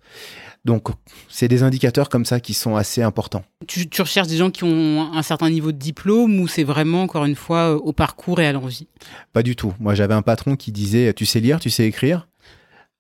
[0.65, 0.89] Donc
[1.29, 3.45] c'est des indicateurs comme ça qui sont assez importants.
[3.67, 7.03] Tu, tu, recherches des gens qui ont un certain niveau de diplôme ou c'est vraiment
[7.03, 8.87] encore une fois au parcours et à l'envie?
[9.33, 9.73] Pas du tout.
[9.81, 12.28] Moi j'avais un patron qui disait tu sais lire, tu sais écrire?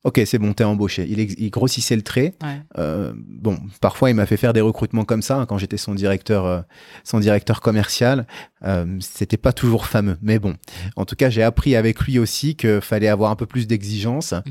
[0.08, 1.06] Ok, c'est bon, t'es embauché.
[1.06, 2.32] Il, grossissait le trait.
[2.78, 5.94] Euh, bon, parfois il m'a fait faire des recrutements comme ça hein, quand j'étais son
[5.94, 6.62] directeur, euh,
[7.04, 8.26] son directeur commercial.
[8.64, 10.54] Euh, C'était pas toujours fameux, mais bon.
[10.96, 14.32] En tout cas, j'ai appris avec lui aussi qu'il fallait avoir un peu plus d'exigence
[14.32, 14.50] mm.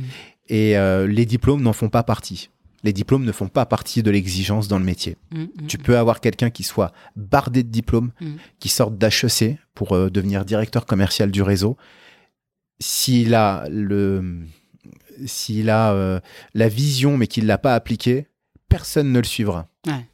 [0.50, 2.52] et euh, les diplômes n'en font pas partie.
[2.84, 5.18] Les diplômes ne font pas partie de l'exigence dans le métier.
[5.32, 8.12] Mm, mm, Tu peux avoir quelqu'un qui soit bardé de diplômes,
[8.60, 11.78] qui sorte d'HEC pour devenir directeur commercial du réseau.
[12.80, 14.44] S'il a, le,
[15.26, 16.20] s'il a euh,
[16.54, 18.28] la vision mais qu'il ne l'a pas appliquée,
[18.70, 19.68] personne ne le suivra.
[19.86, 20.06] Ouais.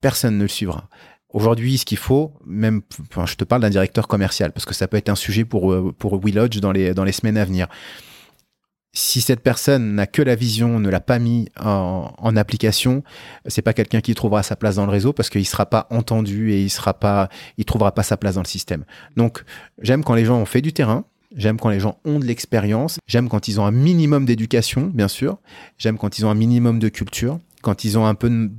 [0.00, 0.88] Personne ne le suivra.
[1.32, 4.88] Aujourd'hui, ce qu'il faut, même, enfin, je te parle d'un directeur commercial, parce que ça
[4.88, 7.68] peut être un sujet pour, euh, pour WeLodge dans les, dans les semaines à venir.
[8.92, 13.04] Si cette personne n'a que la vision, ne l'a pas mis en, en application,
[13.46, 16.50] c'est pas quelqu'un qui trouvera sa place dans le réseau parce qu'il sera pas entendu
[16.50, 18.84] et il sera pas, il trouvera pas sa place dans le système.
[19.16, 19.44] Donc,
[19.80, 21.04] j'aime quand les gens ont fait du terrain.
[21.36, 22.98] J'aime quand les gens ont de l'expérience.
[23.06, 25.38] J'aime quand ils ont un minimum d'éducation, bien sûr.
[25.78, 28.50] J'aime quand ils ont un minimum de culture, quand ils ont un peu de-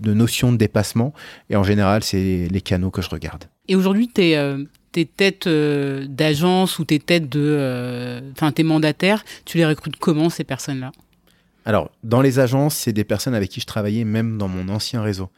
[0.00, 1.14] de notion de dépassement.
[1.48, 3.44] Et en général, c'est les canaux que je regarde.
[3.68, 7.40] Et aujourd'hui, tes, euh, tes têtes euh, d'agence ou tes têtes de.
[7.40, 10.92] euh, Enfin, tes mandataires, tu les recrutes comment, ces personnes-là?
[11.64, 15.00] Alors, dans les agences, c'est des personnes avec qui je travaillais même dans mon ancien
[15.00, 15.30] réseau.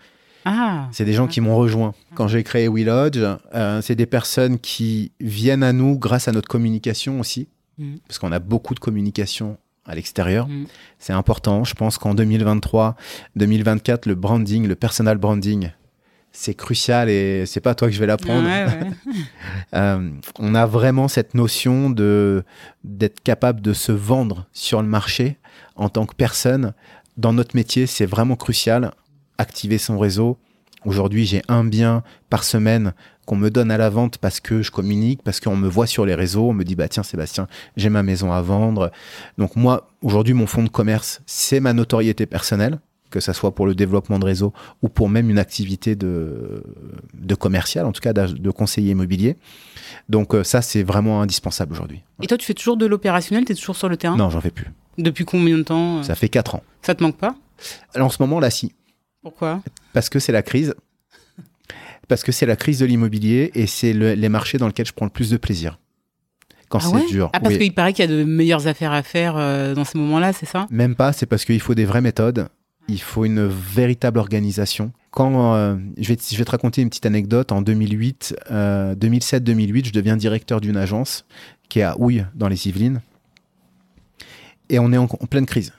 [0.45, 1.95] Ah C'est des gens qui m'ont rejoint.
[2.15, 3.19] Quand j'ai créé WeLodge,
[3.55, 7.99] euh, c'est des personnes qui viennent à nous grâce à notre communication aussi, Mhm.
[8.07, 10.47] parce qu'on a beaucoup de communication à l'extérieur.
[10.49, 10.67] Mhm.
[10.99, 11.65] C'est important.
[11.65, 12.95] Je pense qu'en 2023,
[13.37, 15.71] 2024, le branding, le personal branding,
[16.33, 18.47] c'est crucial et c'est pas toi que je vais l'apprendre.
[18.47, 18.91] Ouais, ouais.
[19.75, 22.45] Euh, on a vraiment cette notion de
[22.85, 25.37] d'être capable de se vendre sur le marché
[25.77, 26.75] en tant que personne.
[27.17, 28.93] Dans notre métier, c'est vraiment crucial.
[29.39, 30.39] Activer son réseau.
[30.85, 32.93] Aujourd'hui, j'ai un bien par semaine
[33.27, 36.05] qu'on me donne à la vente parce que je communique, parce qu'on me voit sur
[36.05, 36.51] les réseaux.
[36.51, 38.91] On me dit, bah tiens, Sébastien, j'ai ma maison à vendre.
[39.39, 43.67] Donc moi, aujourd'hui, mon fonds de commerce, c'est ma notoriété personnelle, que ça soit pour
[43.67, 46.63] le développement de réseau ou pour même une activité de,
[47.15, 49.37] de commercial, en tout cas de conseiller immobilier.
[50.09, 52.03] Donc euh, ça, c'est vraiment indispensable aujourd'hui.
[52.21, 54.17] Et toi, tu fais toujours de l'opérationnel, tu es toujours sur le terrain?
[54.17, 54.67] Non, j'en fais plus.
[54.99, 56.63] Depuis combien de temps euh, Ça fait 4 ans.
[56.83, 57.35] Ça te manque pas?
[57.95, 58.75] Alors, en ce moment, là, si.
[59.25, 59.61] Pourquoi?
[59.93, 60.75] Parce que c'est la crise.
[62.07, 64.93] Parce que c'est la crise de l'immobilier et c'est le- les marchés dans lesquels je
[64.93, 65.79] prends le plus de plaisir.
[66.69, 67.07] Quand Ah c'est ouais?
[67.07, 67.31] dur.
[67.33, 67.61] Ah, parce oui.
[67.61, 70.47] qu'il paraît qu'il y a de meilleures affaires à faire euh, dans ces moments-là, c'est
[70.47, 70.67] ça?
[70.71, 72.49] Même pas, c'est parce qu'il faut des vraies méthodes.
[72.89, 74.93] Il faut une véritable organisation.
[75.11, 78.95] Quand euh, je, vais te, je vais te raconter une petite anecdote, en 2008, euh,
[78.95, 81.25] 2007-2008, je deviens directeur d'une agence
[81.71, 83.01] qui est à Houille, dans les Yvelines.
[84.69, 85.73] Et on est en, en pleine crise.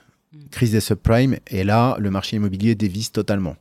[0.50, 1.36] Crise des subprimes.
[1.48, 3.56] Et là, le marché immobilier dévisse totalement.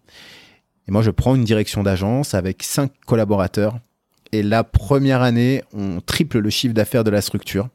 [0.88, 3.80] Et moi, je prends une direction d'agence avec cinq collaborateurs.
[4.32, 7.70] Et la première année, on triple le chiffre d'affaires de la structure.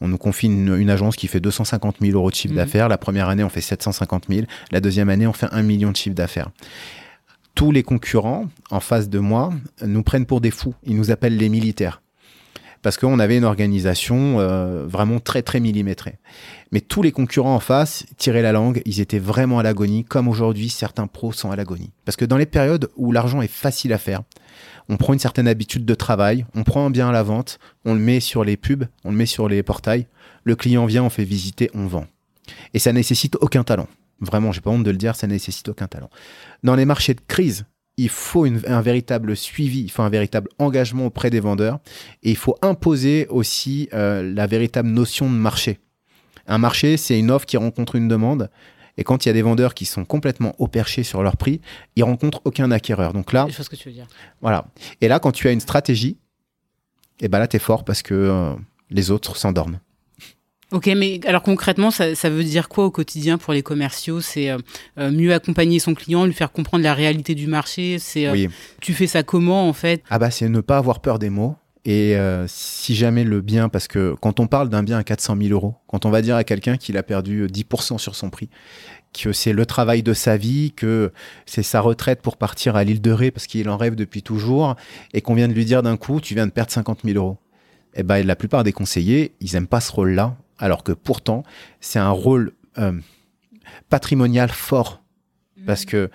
[0.00, 2.58] On nous confie une, une agence qui fait 250 000 euros de chiffre Mhm.
[2.58, 2.88] d'affaires.
[2.88, 4.46] La première année, on fait 750 000.
[4.70, 6.50] La deuxième année, on fait 1 million de chiffre d'affaires.
[7.56, 9.52] Tous les concurrents en face de moi
[9.84, 10.74] nous prennent pour des fous.
[10.84, 12.00] Ils nous appellent les militaires.
[12.82, 16.18] Parce qu'on avait une organisation euh, vraiment très, très millimétrée.
[16.70, 18.82] Mais tous les concurrents en face tiraient la langue.
[18.84, 21.92] Ils étaient vraiment à l'agonie, comme aujourd'hui, certains pros sont à l'agonie.
[22.04, 24.22] Parce que dans les périodes où l'argent est facile à faire,
[24.88, 27.94] on prend une certaine habitude de travail, on prend un bien à la vente, on
[27.94, 30.06] le met sur les pubs, on le met sur les portails,
[30.44, 32.06] le client vient, on fait visiter, on vend.
[32.74, 33.88] Et ça nécessite aucun talent.
[34.20, 36.10] Vraiment, j'ai pas honte de le dire, ça nécessite aucun talent.
[36.64, 37.66] Dans les marchés de crise,
[37.98, 41.78] il faut une- un véritable suivi, il faut un véritable engagement auprès des vendeurs
[42.22, 45.78] et il faut imposer aussi euh, la véritable notion de marché.
[46.46, 48.50] Un marché, c'est une offre qui rencontre une demande.
[48.96, 51.60] Et quand il y a des vendeurs qui sont complètement au perché sur leur prix,
[51.94, 53.12] ils rencontrent aucun acquéreur.
[53.12, 54.08] Donc là, Je vois ce que tu veux dire.
[54.40, 54.66] voilà.
[55.00, 56.16] Et là, quand tu as une stratégie,
[57.20, 58.54] et ben là, t'es fort parce que euh,
[58.90, 59.78] les autres s'endorment.
[60.70, 64.20] Ok, mais alors concrètement, ça, ça veut dire quoi au quotidien pour les commerciaux?
[64.20, 64.58] C'est euh,
[64.98, 67.98] euh, mieux accompagner son client, lui faire comprendre la réalité du marché?
[67.98, 68.48] C'est euh, Oui.
[68.82, 70.02] tu fais ça comment en fait?
[70.10, 71.56] Ah bah, c'est ne pas avoir peur des mots.
[71.86, 75.36] Et euh, si jamais le bien, parce que quand on parle d'un bien à 400
[75.40, 78.50] 000 euros, quand on va dire à quelqu'un qu'il a perdu 10% sur son prix,
[79.18, 81.12] que c'est le travail de sa vie, que
[81.46, 84.76] c'est sa retraite pour partir à l'île de Ré parce qu'il en rêve depuis toujours,
[85.14, 87.38] et qu'on vient de lui dire d'un coup, tu viens de perdre 50 000 euros.
[87.94, 91.42] Eh ben, la plupart des conseillers, ils aiment pas ce rôle-là, alors que pourtant,
[91.80, 92.92] c'est un rôle euh,
[93.88, 95.02] patrimonial fort.
[95.66, 96.10] Parce que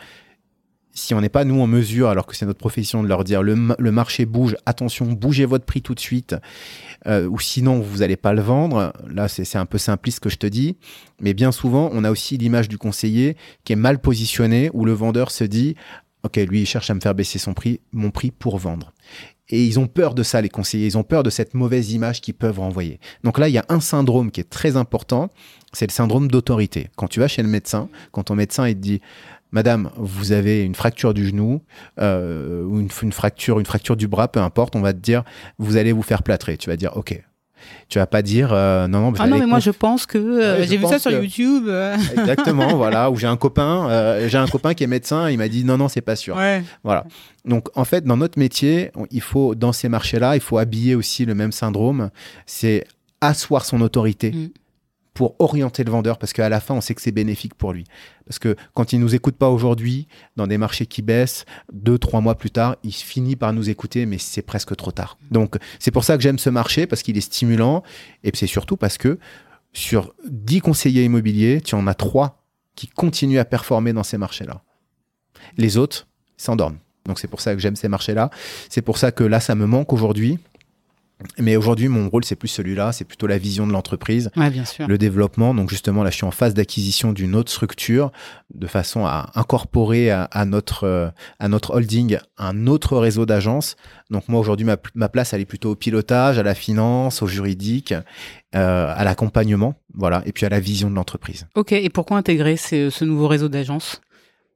[0.93, 3.41] si on n'est pas nous en mesure, alors que c'est notre profession, de leur dire
[3.43, 6.35] le, ma- le marché bouge, attention, bougez votre prix tout de suite,
[7.07, 8.93] euh, ou sinon vous n'allez pas le vendre.
[9.09, 10.77] Là, c'est c'est un peu simpliste ce que je te dis,
[11.19, 14.93] mais bien souvent, on a aussi l'image du conseiller qui est mal positionné, où le
[14.93, 15.75] vendeur se dit,
[16.23, 18.93] ok, lui il cherche à me faire baisser son prix, mon prix pour vendre.
[19.49, 20.87] Et ils ont peur de ça, les conseillers.
[20.87, 22.99] Ils ont peur de cette mauvaise image qu'ils peuvent renvoyer.
[23.23, 25.29] Donc là, il y a un syndrome qui est très important.
[25.73, 26.89] C'est le syndrome d'autorité.
[26.95, 29.01] Quand tu vas chez le médecin, quand ton médecin il te dit,
[29.51, 31.61] Madame, vous avez une fracture du genou
[31.99, 35.23] euh, ou une, une fracture, une fracture du bras, peu importe, on va te dire,
[35.59, 36.57] vous allez vous faire plâtrer.
[36.57, 37.21] Tu vas dire, ok.
[37.89, 39.13] Tu vas pas dire euh, non, non.
[39.19, 41.67] Ah non, mais moi je pense que euh, Ouais, j'ai vu ça sur que- YouTube.
[42.17, 43.09] Exactement, voilà.
[43.11, 45.77] Ou j'ai un copain, euh, j'ai un copain qui est médecin, il m'a dit non,
[45.77, 46.35] non, c'est pas sûr.
[46.35, 46.63] Ouais.
[46.83, 47.05] Voilà.
[47.45, 50.95] Donc, en fait, dans notre métier, on- il faut, dans ces marchés-là, il faut habiller
[50.95, 52.09] aussi le même syndrome.
[52.45, 52.85] C'est
[53.21, 54.47] asseoir son autorité Mm.
[55.13, 57.85] Pour orienter le vendeur, parce qu'à la fin, on sait que c'est bénéfique pour lui.
[58.25, 62.21] Parce que quand il nous écoute pas aujourd'hui, dans des marchés qui baissent, deux, trois
[62.21, 65.17] mois plus tard, il finit par nous écouter, mais c'est presque trop tard.
[65.29, 67.83] Donc, c'est pour ça que j'aime ce marché, parce qu'il est stimulant,
[68.23, 69.19] et c'est surtout parce que
[69.73, 72.43] sur 10 conseillers immobiliers, tu en as trois
[72.75, 74.61] qui continuent à performer dans ces marchés-là.
[75.57, 76.77] Les autres s'endorment.
[77.05, 78.29] Donc c'est pour ça que j'aime ces marchés-là.
[78.69, 80.39] C'est pour ça que là, ça me manque aujourd'hui.
[81.39, 82.91] Mais aujourd'hui, mon rôle, c'est plus celui-là.
[82.91, 84.51] C'est plutôt la vision de l'entreprise, Ouais,
[84.87, 85.53] le développement.
[85.53, 88.11] Donc justement, là, je suis en phase d'acquisition d'une autre structure
[88.53, 91.09] de façon à incorporer à, à notre, euh,
[91.39, 93.75] à notre holding un autre réseau d'agences.
[94.09, 97.27] Donc moi, aujourd'hui, ma, ma place, elle est plutôt au pilotage, à la finance, au
[97.27, 97.93] juridique,
[98.55, 101.47] euh, à l'accompagnement, voilà, et puis à la vision de l'entreprise.
[101.55, 104.01] Ok, et pourquoi intégrer ce, ce nouveau réseau d'agences?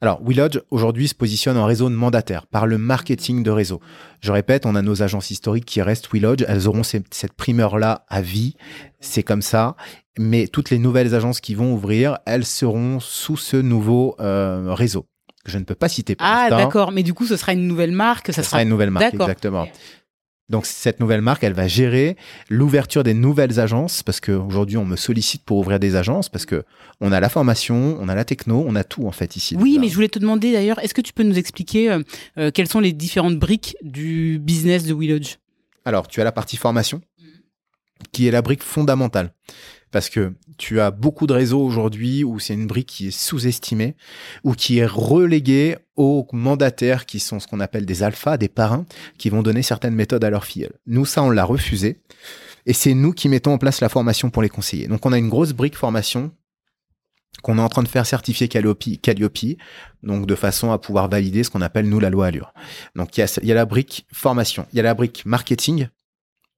[0.01, 3.81] Alors, WeLodge, aujourd'hui, se positionne en réseau de mandataires par le marketing de réseau.
[4.21, 6.43] Je répète, on a nos agences historiques qui restent WeLodge.
[6.47, 8.55] Elles auront ces- cette primeur-là à vie.
[8.99, 9.75] C'est comme ça.
[10.19, 15.07] Mais toutes les nouvelles agences qui vont ouvrir, elles seront sous ce nouveau euh, réseau.
[15.43, 17.67] que Je ne peux pas citer pour Ah, d'accord, mais du coup, ce sera une
[17.67, 18.27] nouvelle marque.
[18.27, 19.67] Ça, Ça sera une nouvelle marque, exactement.
[20.49, 22.15] Donc cette nouvelle marque, elle va gérer
[22.49, 26.63] l'ouverture des nouvelles agences parce qu'aujourd'hui on me sollicite pour ouvrir des agences parce que
[27.01, 29.57] on a la formation, on a la techno, on a tout en fait ici.
[29.59, 31.99] Oui, mais je voulais te demander d'ailleurs, est-ce que tu peux nous expliquer euh,
[32.37, 35.35] euh, quelles sont les différentes briques du business de WeLodge
[35.83, 37.01] Alors, tu as la partie formation,
[38.13, 39.33] qui est la brique fondamentale.
[39.91, 43.95] Parce que tu as beaucoup de réseaux aujourd'hui où c'est une brique qui est sous-estimée
[44.43, 48.85] ou qui est reléguée aux mandataires qui sont ce qu'on appelle des alphas, des parrains,
[49.17, 50.69] qui vont donner certaines méthodes à leurs filles.
[50.85, 52.01] Nous, ça, on l'a refusé.
[52.65, 54.87] Et c'est nous qui mettons en place la formation pour les conseillers.
[54.87, 56.31] Donc, on a une grosse brique formation
[57.43, 58.83] qu'on est en train de faire certifier Calliope,
[60.03, 62.53] donc de façon à pouvoir valider ce qu'on appelle, nous, la loi Allure.
[62.95, 65.87] Donc, il y il y a la brique formation, il y a la brique marketing,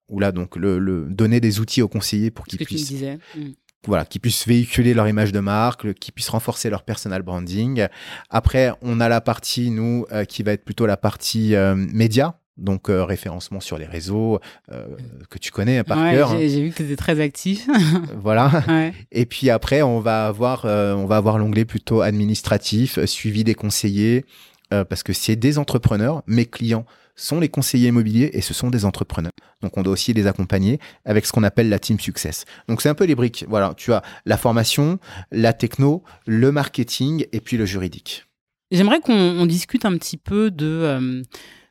[0.10, 3.20] où là, donc, le, le donner des outils aux conseillers pour qu'ils puissent, disais.
[3.36, 3.42] Mm.
[3.88, 7.88] voilà, qu'ils puissent véhiculer leur image de marque, qu'ils puissent renforcer leur personal branding.
[8.30, 12.36] Après, on a la partie, nous, euh, qui va être plutôt la partie euh, média,
[12.58, 14.40] donc euh, référencement sur les réseaux,
[14.72, 14.86] euh,
[15.30, 16.38] que tu connais par Ouais, cœur.
[16.38, 17.68] j'ai vu que tu étais très actif.
[18.22, 18.64] Voilà.
[18.68, 18.94] ouais.
[19.14, 23.56] Et puis après, on va avoir, euh, on va avoir l'onglet plutôt administratif, suivi des
[23.56, 24.26] conseillers,
[24.70, 26.22] parce que c'est des entrepreneurs.
[26.28, 26.86] Mes clients
[27.20, 29.32] sont les conseillers immobiliers et ce sont des entrepreneurs.
[29.62, 32.46] Donc on doit aussi les accompagner avec ce qu'on appelle la team success.
[32.68, 33.46] Donc c'est un peu les briques.
[33.48, 35.00] Voilà, tu as la formation,
[35.32, 38.26] la techno, le marketing et puis le juridique.
[38.72, 41.24] J'aimerais qu'on on discute un petit peu de, euh,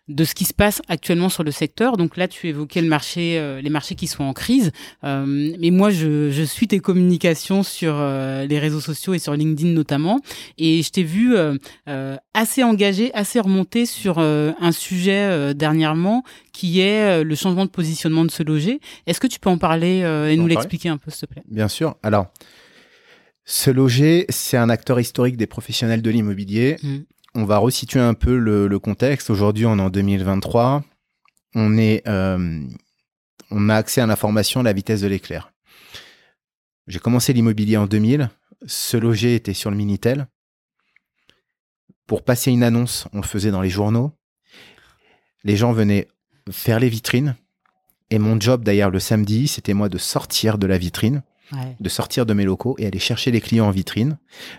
[0.09, 1.97] de ce qui se passe actuellement sur le secteur.
[1.97, 4.73] Donc là, tu évoquais le marché, euh, les marchés qui sont en crise.
[5.05, 9.35] Euh, mais moi, je, je suis tes communications sur euh, les réseaux sociaux et sur
[9.35, 10.21] LinkedIn notamment.
[10.57, 11.57] Et je t'ai vu euh,
[11.89, 17.65] euh, assez engagé, assez remonté sur euh, un sujet euh, dernièrement qui est le changement
[17.65, 18.81] de positionnement de se loger.
[19.07, 21.43] Est-ce que tu peux en parler euh, et nous l'expliquer un peu, s'il te plaît?
[21.49, 21.95] Bien sûr.
[22.03, 22.33] Alors,
[23.45, 26.77] se loger, c'est un acteur historique des professionnels de l'immobilier.
[26.83, 26.97] Mm.
[27.35, 29.31] On va resituer un peu le, contexte.
[29.31, 30.85] Aujourd'hui, on est en 2023.
[31.55, 32.61] On, est, euh,
[33.51, 35.53] on a accès à l'information à la vitesse de l'éclair.
[36.87, 38.31] J'ai commencé l'immobilier en 2000.
[38.67, 40.27] Se loger était sur le Minitel.
[42.07, 44.13] Pour passer une annonce, on le faisait dans les journaux.
[45.45, 46.09] Les gens venaient
[46.51, 47.37] faire les vitrines.
[48.11, 51.77] Et mon job, d'ailleurs, le samedi, c'était moi de sortir de la vitrine Ouais.
[51.81, 54.19] de sortir de mes locaux et aller chercher les clients en vitrine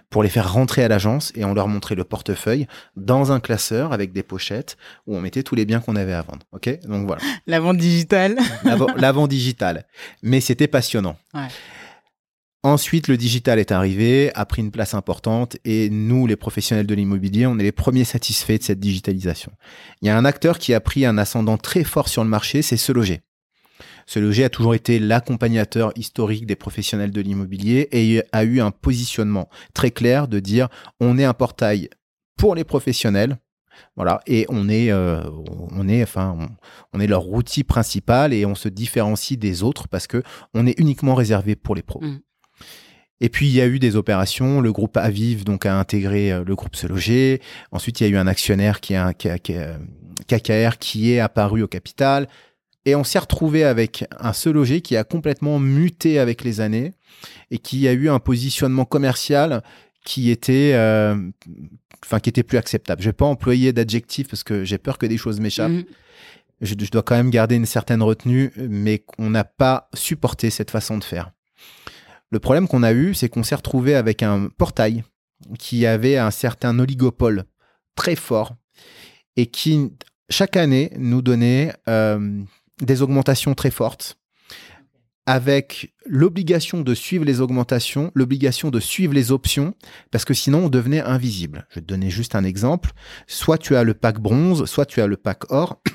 [0.10, 3.94] pour les faire rentrer à l'agence et on leur montrait le portefeuille dans un classeur
[3.94, 4.76] avec des pochettes
[5.06, 6.46] où on mettait tous les biens qu'on avait à vendre.
[6.52, 8.38] Ok, donc voilà, La vente digitale.
[8.64, 9.86] L'avant- l'avant digital.
[10.24, 11.16] Mais c'était passionnant.
[11.36, 11.48] Ouais.
[12.64, 16.94] Ensuite, le digital est arrivé, a pris une place importante et nous, les professionnels de
[16.94, 19.54] l'immobilier, on est les premiers satisfaits de cette digitalisation.
[20.02, 22.62] Il y a un acteur qui a pris un ascendant très fort sur le marché,
[22.62, 23.22] c'est Se Loger.
[24.10, 28.72] Se Loger a toujours été l'accompagnateur historique des professionnels de l'immobilier et a eu un
[28.72, 30.68] positionnement très clair de dire
[31.00, 31.90] on est un portail
[32.36, 33.38] pour les professionnels.
[33.96, 35.22] Voilà, et on est, euh,
[35.72, 36.48] on est, enfin, on,
[36.98, 40.24] on est leur outil principal et on se différencie des autres parce que
[40.56, 42.02] on est uniquement réservé pour les pros.
[42.02, 42.20] Mm.
[43.22, 44.60] Et puis il y a eu des opérations.
[44.60, 47.42] Le groupe Aviv donc a intégré euh, le groupe Se Loger.
[47.72, 49.78] Ensuite il y a eu un actionnaire qui est un qui a- qui a-
[50.28, 52.28] KKR qui est apparu au capital.
[52.86, 56.94] Et on s'est retrouvé avec un Se Loger qui a complètement muté avec les années
[57.52, 59.64] et qui a eu un positionnement commercial
[60.06, 61.16] qui était, euh,
[62.04, 63.02] enfin, qui était plus acceptable.
[63.02, 65.72] Je vais pas employer d'adjectif parce que j'ai peur que des choses m'échappent.
[65.72, 65.86] Mhm.
[66.62, 70.72] je, je dois quand même garder une certaine retenue, mais qu'on n'a pas supporté cette
[70.72, 71.32] façon de faire.
[72.32, 75.04] Le problème qu'on a eu, c'est qu'on s'est retrouvé avec un portail
[75.58, 77.46] qui avait un certain oligopole
[77.96, 78.56] très fort
[79.36, 79.92] et qui,
[80.30, 82.42] chaque année, nous donnait euh,
[82.82, 84.18] des augmentations très fortes
[85.30, 89.76] avec l'obligation de suivre les augmentations, l'obligation de suivre les options,
[90.10, 91.68] parce que sinon on devenait invisible.
[91.70, 92.94] Je vais te donner juste un exemple.
[93.28, 95.82] Soit tu as le pack bronze, soit tu as le pack or.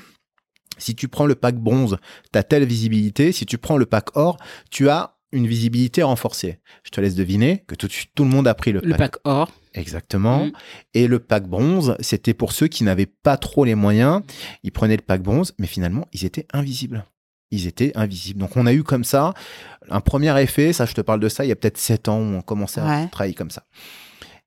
[0.77, 1.97] Si tu prends le pack bronze,
[2.33, 3.31] tu as telle visibilité.
[3.31, 4.37] Si tu prends le pack or,
[4.71, 6.59] tu as une visibilité renforcée.
[6.83, 8.95] Je te laisse deviner que tout de suite, tout le monde a pris le, Le
[8.95, 9.49] pack or.
[9.75, 10.45] Exactement.
[10.45, 10.51] Mm.
[10.93, 14.21] Et le pack bronze, c'était pour ceux qui n'avaient pas trop les moyens.
[14.63, 17.05] Ils prenaient le pack bronze, mais finalement, ils étaient invisibles.
[17.51, 18.39] Ils étaient invisibles.
[18.39, 19.33] Donc, on a eu comme ça
[19.89, 20.73] un premier effet.
[20.73, 22.81] Ça, je te parle de ça il y a peut-être sept ans où on commençait
[22.81, 23.63] à travailler comme ça.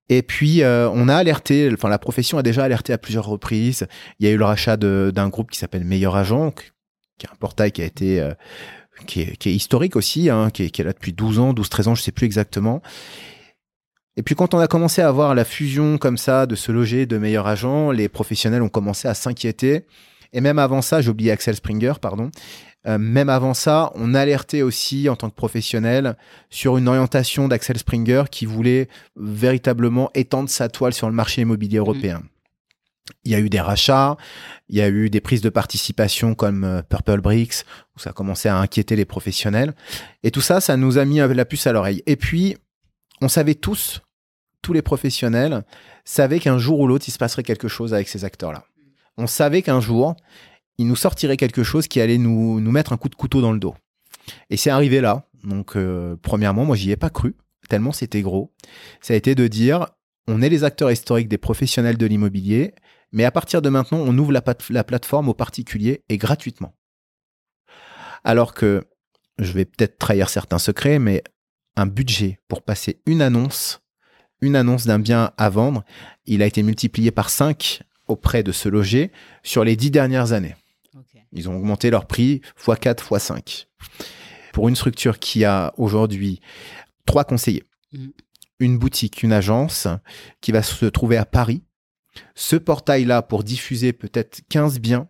[0.08, 3.86] Et puis, euh, on a alerté, enfin, la profession a déjà alerté à plusieurs reprises.
[4.18, 6.52] Il y a eu le rachat d'un groupe qui s'appelle Meilleur Agent,
[7.18, 8.32] qui est un portail qui a été, euh,
[9.06, 11.52] qui, est, qui est historique aussi, hein, qui, est, qui est là depuis 12 ans,
[11.52, 12.80] 12-13 ans, je sais plus exactement.
[14.18, 17.07] Et puis quand on a commencé à voir la fusion comme ça de se loger
[17.07, 19.87] de meilleurs agents, les professionnels ont commencé à s'inquiéter.
[20.33, 22.33] Et même avant ça, j'ai oublié Axel Springer, pardon.
[22.88, 26.16] Euh, même avant ça, on alertait aussi en tant que professionnel
[26.50, 31.78] sur une orientation d'Axel Springer qui voulait véritablement étendre sa toile sur le marché immobilier
[31.78, 32.20] européen.
[33.24, 34.16] Il y a eu des rachats,
[34.68, 38.12] il y a eu des prises de participation comme euh, Purple Bricks, où ça a
[38.12, 39.74] commencé à inquiéter les professionnels.
[40.24, 42.02] Et tout ça, ça nous a mis la puce à l'oreille.
[42.07, 42.57] Et puis,
[43.20, 44.02] on savait tous,
[44.62, 45.64] tous les professionnels,
[46.05, 48.64] savaient qu'un jour ou l'autre, il se passerait quelque chose avec ces acteurs-là.
[49.16, 50.16] On savait qu'un jour,
[50.79, 53.59] il nous sortirait quelque chose qui allait nous, mettre un coup de couteau dans le
[53.59, 53.75] dos.
[54.51, 55.29] Et c'est arrivé là.
[55.44, 57.37] Donc, euh, premièrement, moi, j'y ai pas cru,
[57.68, 58.53] tellement c'était gros.
[59.01, 59.87] Ça a été de dire,
[60.27, 62.75] on est les acteurs historiques des professionnels de l'immobilier,
[63.12, 66.75] mais à partir de maintenant, on ouvre la plateforme aux particuliers et gratuitement.
[68.25, 68.85] Alors que,
[69.38, 71.23] je vais peut-être trahir certains secrets, mais
[71.77, 73.81] un budget pour passer une annonce,
[74.40, 75.85] une annonce d'un bien à vendre,
[76.27, 79.11] il a été multiplié par 5 auprès de ce loger
[79.42, 80.57] sur les 10 dernières années.
[81.33, 83.66] Ils ont augmenté leur prix x4, x5.
[84.53, 86.40] Pour une structure qui a aujourd'hui
[87.05, 88.09] trois conseillers, Mm.
[88.61, 89.88] une boutique, une agence
[90.40, 91.62] qui va se trouver à Paris.
[92.35, 95.09] Ce portail-là, pour diffuser peut-être 15 biens,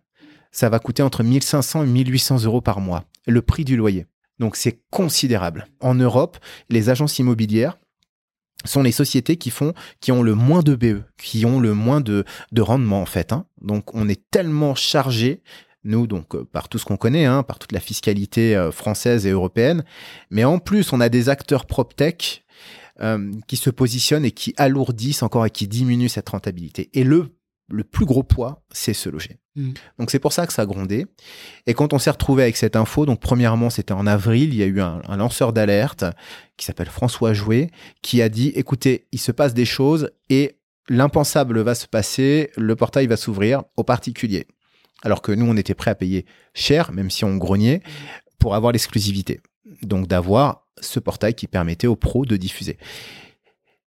[0.53, 4.07] ça va coûter entre 1500 et 1800 euros par mois, le prix du loyer.
[4.39, 5.67] Donc c'est considérable.
[5.81, 6.39] En Europe,
[6.69, 7.79] les agences immobilières
[8.65, 12.01] sont les sociétés qui font, qui ont le moins de BE, qui ont le moins
[12.01, 13.33] de, de rendement en fait.
[13.33, 13.47] hein.
[13.61, 15.43] Donc on est tellement chargé
[15.85, 19.27] nous, donc, euh, par tout ce qu'on connaît, hein, par toute la fiscalité euh, française
[19.27, 19.85] et européenne.
[20.31, 22.45] Mais en plus, on a des acteurs PropTech
[23.01, 26.91] euh, qui se positionnent et qui alourdissent encore et qui diminuent cette rentabilité.
[26.95, 27.37] Et le,
[27.71, 29.39] le plus gros poids, c'est ce loger.
[29.59, 29.73] Mm.
[29.99, 31.07] Donc, c'est pour ça que ça a grondé.
[31.67, 34.63] Et quand on s'est retrouvé avec cette info, donc, premièrement, c'était en avril, il y
[34.63, 36.05] a eu un, un lanceur d'alerte
[36.57, 40.57] qui s'appelle François Jouet, qui a dit, écoutez, il se passe des choses et
[40.89, 44.47] l'impensable va se passer, le portail va s'ouvrir aux particuliers.
[45.03, 47.83] Alors que nous, on était prêt à payer cher, même si on grognait,
[48.39, 49.41] pour avoir l'exclusivité.
[49.83, 52.79] Donc d'avoir ce portail qui permettait aux pros de diffuser.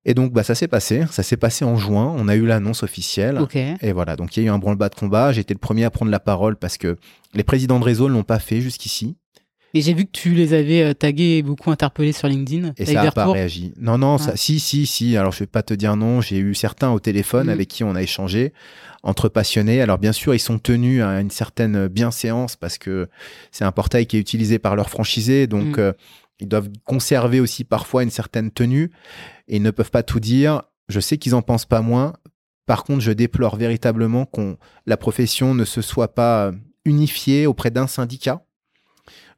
[0.05, 2.83] Et donc bah, ça s'est passé, ça s'est passé en juin, on a eu l'annonce
[2.83, 3.39] officielle.
[3.81, 5.83] Et voilà, donc il y a eu un branle-bas de combat, j'ai été le premier
[5.83, 6.95] à prendre la parole parce que
[7.33, 9.17] les présidents de réseau ne l'ont pas fait jusqu'ici.
[9.73, 12.71] Et j'ai vu que tu les avais euh, tagués et beaucoup interpellés sur LinkedIn.
[12.77, 13.73] Et ça n'a pas réagi.
[13.77, 15.17] Non, non, ça, si, si, si.
[15.17, 16.21] Alors, je vais pas te dire non.
[16.21, 17.53] J'ai eu certains au téléphone Mhm.
[17.53, 18.53] avec qui on a échangé
[19.03, 19.81] entre passionnés.
[19.81, 23.09] Alors, bien sûr, ils sont tenus à une certaine bienséance parce que
[23.51, 25.47] c'est un portail qui est utilisé par leurs franchisés.
[25.47, 25.79] Donc, Mhm.
[25.79, 25.93] euh,
[26.39, 28.91] ils doivent conserver aussi parfois une certaine tenue
[29.47, 30.61] et ne peuvent pas tout dire.
[30.89, 32.13] Je sais qu'ils en pensent pas moins.
[32.65, 36.51] Par contre, je déplore véritablement qu'on la profession ne se soit pas euh,
[36.85, 38.43] unifiée auprès d'un syndicat.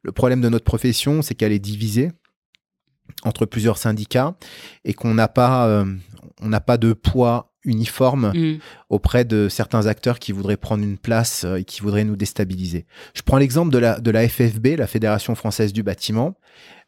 [0.02, 2.10] Le problème de notre profession, c'est qu'elle est divisée
[3.24, 4.36] entre plusieurs syndicats
[4.84, 5.84] et qu'on n'a pas, euh,
[6.40, 8.58] on n'a pas de poids uniforme Mm.
[8.88, 12.86] auprès de certains acteurs qui voudraient prendre une place euh, et qui voudraient nous déstabiliser.
[13.14, 16.38] Je prends l'exemple de la, de la FFB, la Fédération française du bâtiment.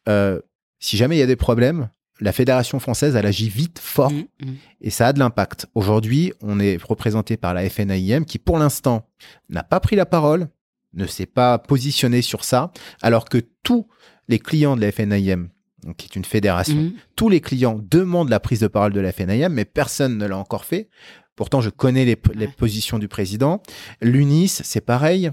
[0.09, 0.41] Euh,
[0.79, 1.89] si jamais il y a des problèmes,
[2.21, 4.55] la Fédération française, elle agit vite, fort, Mm, mm.
[4.83, 5.67] et ça a de l'impact.
[5.75, 9.09] Aujourd'hui, on est représenté par la FNAIM qui, pour l'instant,
[9.49, 10.49] n'a pas pris la parole,
[10.95, 13.87] ne s'est pas positionné sur ça, alors que tous
[14.29, 15.49] les clients de la FNAIM,
[15.85, 16.93] donc qui est une fédération, Mm.
[17.17, 20.37] tous les clients demandent la prise de parole de la FNAIM, mais personne ne l'a
[20.37, 20.89] encore fait.
[21.35, 22.53] Pourtant, je connais les, les Ouais.
[22.57, 23.63] positions du président.
[24.01, 25.31] L'UNIS, c'est pareil.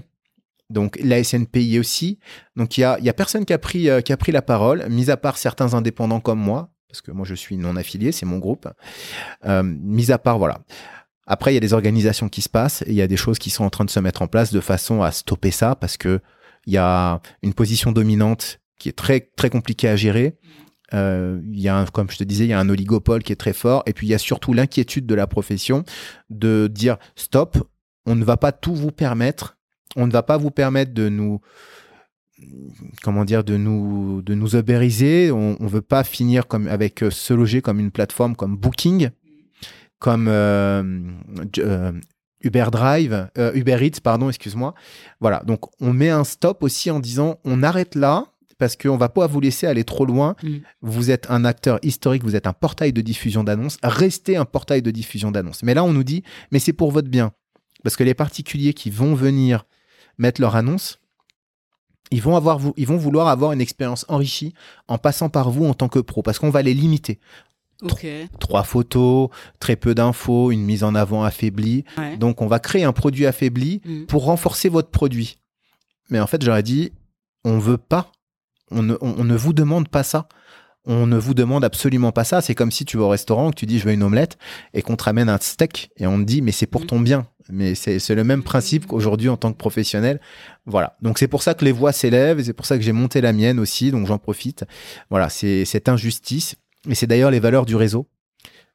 [0.70, 2.18] Donc la SNPI aussi.
[2.56, 4.42] Donc il y a, y a personne qui a, pris, euh, qui a pris la
[4.42, 8.12] parole, mis à part certains indépendants comme moi, parce que moi je suis non affilié,
[8.12, 8.68] c'est mon groupe.
[9.44, 10.60] Euh, mis à part, voilà.
[11.26, 13.50] Après, il y a des organisations qui se passent il y a des choses qui
[13.50, 16.20] sont en train de se mettre en place de façon à stopper ça parce que
[16.66, 20.36] il y a une position dominante qui est très très compliquée à gérer.
[20.92, 23.32] Euh, il y a, un, comme je te disais, il y a un oligopole qui
[23.32, 23.82] est très fort.
[23.86, 25.84] Et puis il y a surtout l'inquiétude de la profession
[26.30, 27.58] de dire stop,
[28.06, 29.56] on ne va pas tout vous permettre.
[29.96, 31.40] On ne va pas vous permettre de nous
[33.02, 37.10] comment dire de nous de nous uberiser on, on veut pas finir comme avec euh,
[37.10, 39.10] se loger comme une plateforme comme Booking
[39.98, 40.82] comme euh,
[41.58, 41.92] euh,
[42.42, 44.74] Uber Drive Uber Eats pardon excuse-moi
[45.20, 48.26] voilà donc on met un stop aussi en disant on arrête là
[48.60, 50.36] parce qu'on va pas vous laisser aller trop loin.
[50.42, 50.56] Mm.
[50.82, 53.78] Vous êtes un acteur historique, vous êtes un portail de diffusion d'annonces.
[53.82, 55.62] Restez un portail de diffusion d'annonces.
[55.62, 56.22] Mais là, on nous dit,
[56.52, 57.32] mais c'est pour votre bien.
[57.82, 59.64] Parce que les particuliers qui vont venir
[60.18, 60.98] mettre leur annonce,
[62.10, 64.52] ils vont, avoir, ils vont vouloir avoir une expérience enrichie
[64.88, 67.20] en passant par vous en tant que pro, parce qu'on va les limiter.
[68.40, 71.84] Trois photos, très peu d'infos, une mise en avant affaiblie.
[71.96, 72.16] Ouais.
[72.18, 74.04] Donc, on va créer un produit affaibli Mm.
[74.06, 75.38] pour renforcer votre produit.
[76.10, 76.92] Mais en fait, j'aurais dit,
[77.44, 78.10] on veut pas,
[78.70, 80.28] on ne, on- on ne vous demande pas ça.
[80.86, 82.40] On ne vous demande absolument pas ça.
[82.40, 84.38] C'est comme si tu vas au restaurant, que tu dis je veux une omelette
[84.74, 86.86] et qu'on te ramène un steak et on te dit mais c'est pour Mhm.
[86.86, 87.26] ton bien.
[87.52, 90.20] Mais c'est c'est le même principe qu'aujourd'hui en tant que professionnel.
[90.66, 90.96] Voilà.
[91.02, 93.20] Donc c'est pour ça que les voix s'élèvent et c'est pour ça que j'ai monté
[93.20, 93.90] la mienne aussi.
[93.90, 94.64] Donc j'en profite.
[95.10, 96.54] Voilà, c'est cette injustice.
[96.88, 98.06] Et c'est d'ailleurs les valeurs du réseau.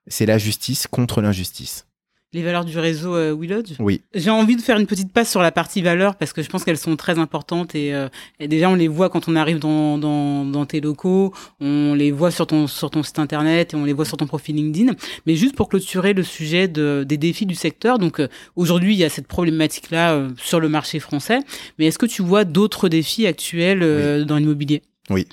[0.08, 1.88] C'est la justice contre l'injustice.
[2.36, 3.34] Les valeurs du réseau euh,
[3.80, 4.02] Oui.
[4.14, 6.66] J'ai envie de faire une petite passe sur la partie valeurs parce que je pense
[6.66, 8.10] qu'elles sont très importantes et, euh,
[8.42, 12.12] et déjà on les voit quand on arrive dans, dans, dans tes locaux, on les
[12.12, 14.92] voit sur ton, sur ton site internet et on les voit sur ton profil LinkedIn.
[15.26, 18.28] Mais juste pour clôturer le sujet de, des défis du secteur, donc euh,
[18.58, 21.40] aujourd'hui il y a cette problématique-là euh, sur le marché français,
[21.80, 24.82] mais est-ce que tu vois d'autres défis actuels euh, dans l'immobilier?
[25.10, 25.26] Oui.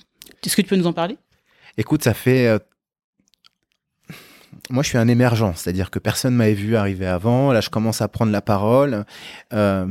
[0.46, 1.16] Est-ce que tu peux nous en parler?
[1.76, 2.60] Écoute, ça fait.
[4.72, 7.52] Moi, je suis un émergent, c'est-à-dire que personne m'avait vu arriver avant.
[7.52, 9.04] Là, je commence à prendre la parole.
[9.52, 9.86] Euh,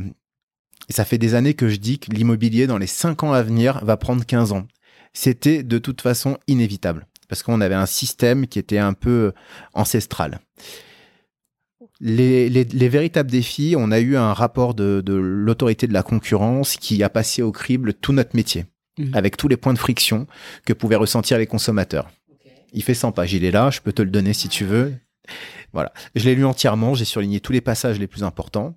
[0.88, 3.42] et ça fait des années que je dis que l'immobilier, dans les 5 ans à
[3.42, 4.66] venir, va prendre 15 ans.
[5.14, 9.32] C'était de toute façon inévitable, parce qu'on avait un système qui était un peu
[9.74, 10.40] ancestral.
[12.00, 16.02] Les, les- les véritables défis, on a eu un rapport de, de l'autorité de la
[16.02, 18.66] concurrence qui a passé au crible tout notre métier,
[18.98, 19.10] Mhm.
[19.14, 20.26] avec tous les points de friction
[20.66, 22.10] que pouvaient ressentir les consommateurs.
[22.72, 24.94] Il fait 100 pages, il est là, je peux te le donner si tu veux.
[25.72, 25.92] Voilà.
[26.14, 28.76] Je l'ai lu entièrement, j'ai surligné tous les passages les plus importants.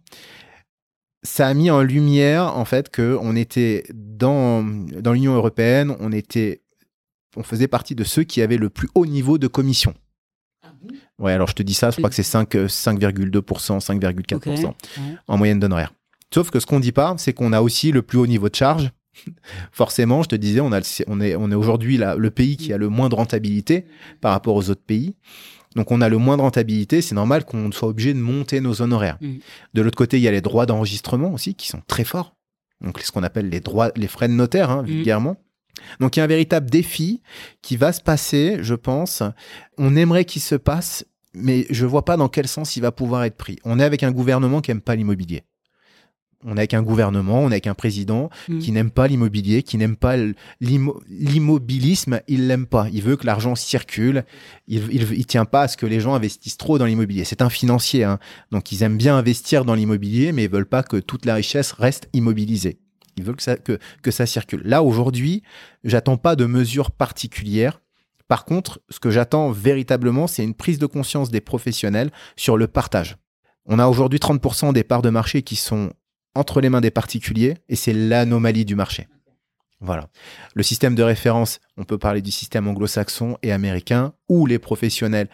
[1.24, 6.12] Ça a mis en lumière, en fait, que on était dans, dans l'Union européenne, on
[6.12, 6.62] était,
[7.36, 9.94] on faisait partie de ceux qui avaient le plus haut niveau de commission.
[11.18, 14.46] Ouais, alors je te dis ça, je crois que c'est 5, euh, 5,2%, 5,4% Ok.
[14.46, 14.76] Ouais.
[15.28, 15.94] en moyenne d'honoraires.
[16.34, 18.56] Sauf que ce qu'on dit pas, c'est qu'on a aussi le plus haut niveau de
[18.56, 18.92] charge.
[19.72, 22.74] Forcément, je te disais, on, a le- on est, on est aujourd'hui le pays qui
[22.74, 23.86] a le moins de rentabilité
[24.22, 25.16] par rapport aux autres pays.
[25.76, 28.82] Donc on a le moins de rentabilité, c'est normal qu'on soit obligé de monter nos
[28.82, 29.18] honoraires.
[29.22, 29.34] Mm.
[29.74, 32.36] De l'autre côté, il y a les droits d'enregistrement aussi qui sont très forts.
[32.82, 35.38] Donc ce qu'on appelle les droits, les frais de notaire, hein, vulgairement.
[36.00, 37.22] Donc il y a un véritable défi
[37.62, 39.22] qui va se passer, je pense.
[39.78, 43.26] On aimerait qu'il se passe, mais je vois pas dans quel sens il va pouvoir
[43.26, 43.58] être pris.
[43.66, 45.44] On est avec un gouvernement qui aime pas l'immobilier.
[46.46, 48.60] On est avec un gouvernement, on est avec un président Mm.
[48.60, 50.16] qui n'aime pas l'immobilier, qui n'aime pas
[50.62, 52.88] l'immo- l'immobilisme, il l'aime pas.
[52.92, 54.24] Il veut que l'argent circule.
[54.68, 57.24] Il, il, il tient pas à ce que les gens investissent trop dans l'immobilier.
[57.24, 58.20] C'est un financier, hein.
[58.52, 61.72] donc ils aiment bien investir dans l'immobilier, mais ils veulent pas que toute la richesse
[61.72, 62.80] reste immobilisée.
[63.18, 64.62] Ils veulent que ça, que, que ça circule.
[64.66, 65.42] Là aujourd'hui,
[65.84, 67.82] j'attends pas de mesures particulières.
[68.28, 72.68] Par contre, ce que j'attends véritablement, c'est une prise de conscience des professionnels sur le
[72.68, 73.18] partage.
[73.68, 75.92] On a aujourd'hui 30% des parts de marché qui sont
[76.36, 79.08] entre les mains des particuliers et c'est l'anomalie du marché.
[79.82, 80.10] Voilà.
[80.54, 85.30] Le système de référence, on peut parler du système anglo-saxon et américain où les professionnels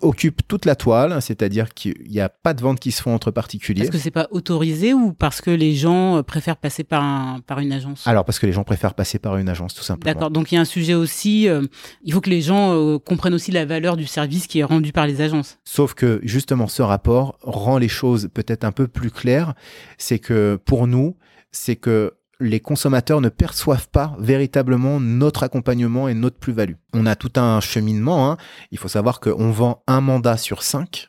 [0.00, 3.30] occupent toute la toile, c'est-à-dire qu'il n'y a pas de vente qui se font entre
[3.30, 3.82] particuliers.
[3.82, 7.40] Est-ce que c'est pas autorisé ou parce que les gens euh, préfèrent passer par, un,
[7.40, 8.06] par une agence?
[8.06, 10.14] Alors parce que les gens préfèrent passer par une agence tout simplement.
[10.14, 10.30] D'accord.
[10.30, 11.48] Donc il y a un sujet aussi.
[11.48, 11.62] euh,
[12.04, 14.92] il faut que les gens euh, comprennent aussi la valeur du service qui est rendu
[14.92, 15.58] par les agences.
[15.64, 19.54] Sauf que justement ce rapport rend les choses peut-être un peu plus claires.
[19.98, 21.16] C'est que pour nous,
[21.50, 26.74] c'est que les consommateurs ne perçoivent pas véritablement notre accompagnement et notre plus-value.
[26.92, 28.30] On a tout un cheminement.
[28.30, 28.36] hein.
[28.70, 31.08] Il faut savoir qu'on vend un mandat sur cinq.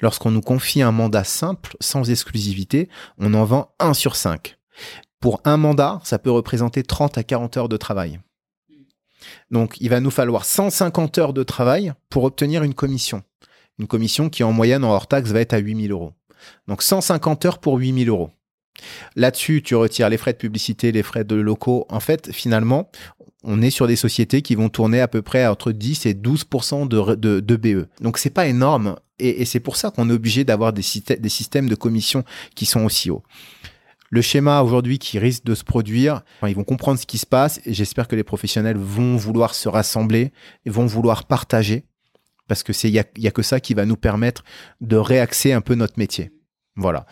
[0.00, 4.56] Lorsqu'on nous confie un mandat simple, sans exclusivité, on en vend un sur cinq.
[5.20, 8.20] Pour un mandat, ça peut représenter 30 à 40 heures de travail.
[9.50, 13.22] Donc, il va nous falloir 150 heures de travail pour obtenir une commission.
[13.78, 16.14] Une commission qui, en moyenne, en hors taxe, va être à 8000 euros.
[16.68, 18.30] Donc, 150 heures pour 8000 euros.
[19.16, 21.86] Là-dessus, tu retires les frais de publicité, les frais de locaux.
[21.88, 22.90] En fait, finalement,
[23.42, 26.46] on est sur des sociétés qui vont tourner à peu près entre 10 et 12
[26.88, 27.88] de, de, BE.
[28.00, 31.74] Donc c'est pas énorme et, c'est pour ça qu'on est obligé d'avoir des, systèmes de
[31.74, 32.24] commission
[32.54, 33.22] qui sont aussi hauts.
[34.10, 37.60] Le schéma aujourd'hui qui risque de se produire, ils vont comprendre ce qui se passe
[37.64, 40.32] et j'espère que les professionnels vont vouloir se rassembler
[40.66, 41.84] et vont vouloir partager
[42.48, 44.42] parce que c'est il y a que ça qui va nous permettre
[44.80, 46.32] de réaxer un peu notre métier.
[46.74, 47.06] Voilà.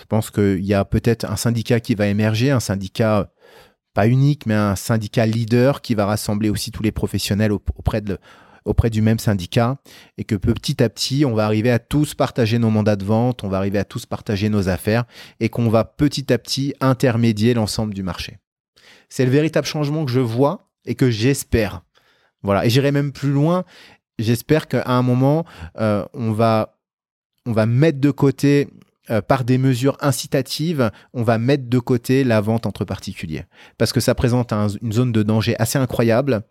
[0.00, 3.30] Je pense qu'il y a peut-être un syndicat qui va émerger, un syndicat
[3.94, 8.18] pas unique, mais un syndicat leader qui va rassembler aussi tous les professionnels auprès, de,
[8.64, 9.78] auprès du même syndicat
[10.16, 13.42] et que petit à petit, on va arriver à tous partager nos mandats de vente,
[13.44, 15.04] on va arriver à tous partager nos affaires
[15.40, 18.38] et qu'on va petit à petit intermédier l'ensemble du marché.
[19.08, 21.82] C'est le véritable changement que je vois et que j'espère.
[22.42, 22.64] Voilà.
[22.64, 23.64] Et j'irai même plus loin.
[24.18, 25.44] J'espère qu'à un moment,
[25.78, 26.78] euh, on, va,
[27.46, 28.68] on va mettre de côté
[29.10, 33.44] euh, par des mesures incitatives, on va mettre de côté la vente entre particuliers.
[33.76, 36.42] Parce que ça présente une zone de danger assez incroyable.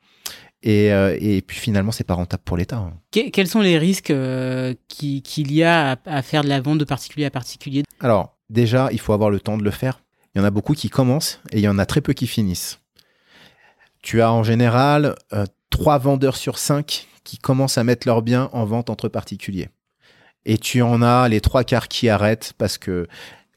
[0.61, 2.77] Et, euh, puis finalement, c'est pas rentable pour l'État.
[2.77, 2.93] Hein.
[3.11, 7.25] quels sont les risques euh, qu'il y a à, faire de la vente de particulier
[7.25, 10.01] à particulier Alors, déjà, il faut avoir le temps de le faire.
[10.35, 12.27] Il y en a beaucoup qui commencent et il y en a très peu qui
[12.27, 12.79] finissent.
[14.01, 15.15] Tu as en général
[15.69, 19.69] trois vendeurs sur cinq qui commencent à mettre leurs biens en vente entre particuliers
[20.45, 23.07] et tu en as les trois quarts qui arrêtent parce que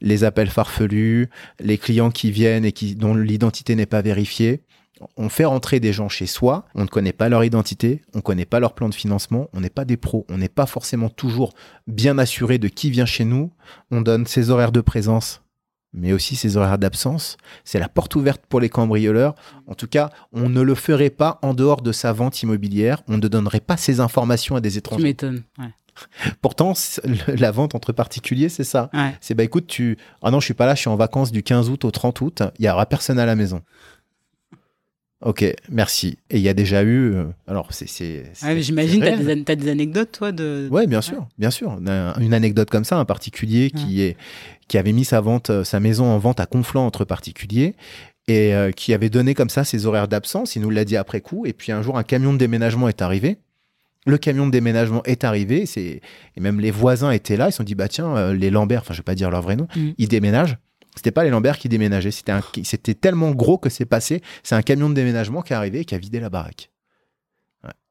[0.01, 1.29] les appels farfelus,
[1.59, 4.63] les clients qui viennent et qui, dont l'identité n'est pas vérifiée.
[5.17, 8.21] On fait rentrer des gens chez soi, on ne connaît pas leur identité, on ne
[8.21, 11.09] connaît pas leur plan de financement, on n'est pas des pros, on n'est pas forcément
[11.09, 11.53] toujours
[11.87, 13.51] bien assuré de qui vient chez nous.
[13.91, 15.41] On donne ses horaires de présence,
[15.93, 17.37] mais aussi ses horaires d'absence.
[17.65, 19.35] C'est la porte ouverte pour les cambrioleurs.
[19.67, 23.01] En tout cas, on ne le ferait pas en dehors de sa vente immobilière.
[23.07, 25.01] On ne donnerait pas ces informations à des étrangers.
[25.01, 25.43] Tu m'étonnes.
[26.41, 26.73] Pourtant,
[27.27, 28.89] la vente entre particuliers, c'est ça.
[29.21, 29.97] C'est bah écoute, tu.
[30.21, 32.21] Ah non, je suis pas là, je suis en vacances du 15 août au 30
[32.21, 33.61] août, il y aura personne à la maison.
[35.23, 36.17] Ok, merci.
[36.29, 37.13] Et il y a déjà eu.
[37.13, 37.87] Euh, alors, c'est.
[38.57, 39.07] J'imagine, tu
[39.51, 40.67] as, des anecdotes, toi de...
[40.69, 41.79] Ouais, bien sûr, bien sûr.
[42.19, 44.17] Une anecdote comme ça, un particulier qui, est,
[44.67, 47.75] qui avait mis sa, vente, euh, sa maison en vente à Conflans entre particuliers
[48.27, 50.57] et euh, qui avait donné comme ça ses horaires d'absence.
[50.57, 51.45] Il nous l'a dit après coup.
[51.45, 53.37] Et puis un jour, un camion de déménagement est arrivé
[54.05, 56.01] le camion de déménagement est arrivé, c'est
[56.35, 57.47] et même les voisins étaient là.
[57.47, 59.41] Ils se sont dit bah tiens, euh, les Lambert, enfin je vais pas dire leur
[59.41, 59.91] vrai nom, mm.
[59.97, 60.57] ils déménagent.
[60.95, 62.33] C'était pas les Lambert qui déménageaient, c'était
[62.63, 64.21] c'était tellement gros que c'est passé.
[64.43, 66.69] C'est un camion de déménagement qui est arrivé et qui a vidé la baraque.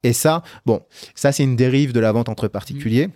[0.02, 0.82] Et ça, bon,
[1.14, 3.08] ça c'est une dérive de la vente entre particuliers.
[3.08, 3.12] Mm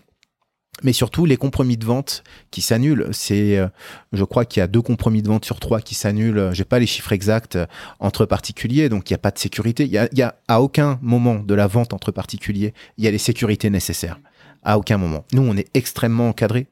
[0.83, 3.09] mais surtout les compromis de vente qui s'annulent.
[3.13, 3.69] C'est, euh,
[4.13, 6.51] je crois qu'il y a deux compromis de vente sur trois qui s'annulent.
[6.53, 7.67] J'ai pas les chiffres exacts euh,
[7.99, 9.85] entre particuliers, donc il n'y a pas de sécurité.
[9.85, 13.09] Il y a, y a, à aucun moment de la vente entre particuliers, il y
[13.09, 14.19] a les sécurités nécessaires.
[14.63, 15.25] À aucun moment.
[15.33, 16.67] Nous, on est extrêmement encadré.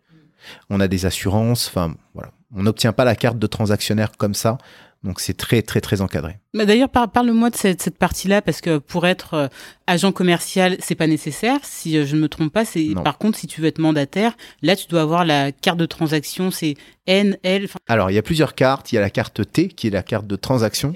[0.69, 1.69] On a des assurances.
[1.69, 2.33] Enfin, voilà.
[2.55, 4.59] On n'obtient pas la carte de transactionnaire comme ça.
[5.05, 6.39] Donc c'est très très très encadré.
[6.55, 9.49] Mais d'ailleurs, parle-moi de cette, cette partie-là parce que pour être euh,
[9.87, 11.61] agent commercial, c'est pas nécessaire.
[11.63, 14.35] Si euh, je ne me trompe pas, c'est par contre si tu veux être mandataire,
[14.63, 16.77] là tu dois avoir la carte de transaction, c'est
[17.07, 17.69] N, L.
[17.87, 18.93] Alors il y a plusieurs cartes.
[18.93, 20.95] Il y a la carte T qui est la carte de transaction.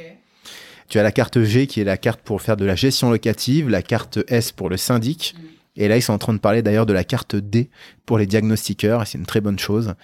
[0.88, 3.68] Tu as la carte G qui est la carte pour faire de la gestion locative,
[3.68, 5.34] la carte S pour le syndic.
[5.36, 5.57] Mm.
[5.79, 7.70] Et là, ils sont en train de parler d'ailleurs de la carte D
[8.05, 9.95] pour les diagnostiqueurs, et c'est une très bonne chose.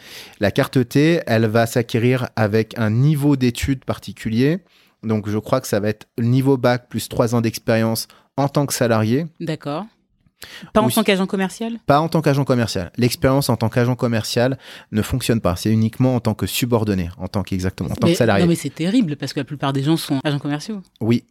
[0.40, 4.60] La carte T, elle va s'acquérir avec un niveau d'études particulier.
[5.02, 8.66] Donc, je crois que ça va être niveau bac plus trois ans d'expérience en tant
[8.66, 9.26] que salarié.
[9.40, 9.84] D'accord.
[10.72, 11.78] Pas en tant qu'agent commercial?
[11.86, 12.92] Pas en tant qu'agent commercial.
[12.96, 14.58] L'expérience en tant qu'agent commercial
[14.92, 15.56] ne fonctionne pas.
[15.56, 18.44] C'est uniquement en tant que subordonné, en tant qu'exactement, en tant que salarié.
[18.44, 20.82] Non, mais c'est terrible parce que la plupart des gens sont agents commerciaux.
[21.00, 21.24] Oui,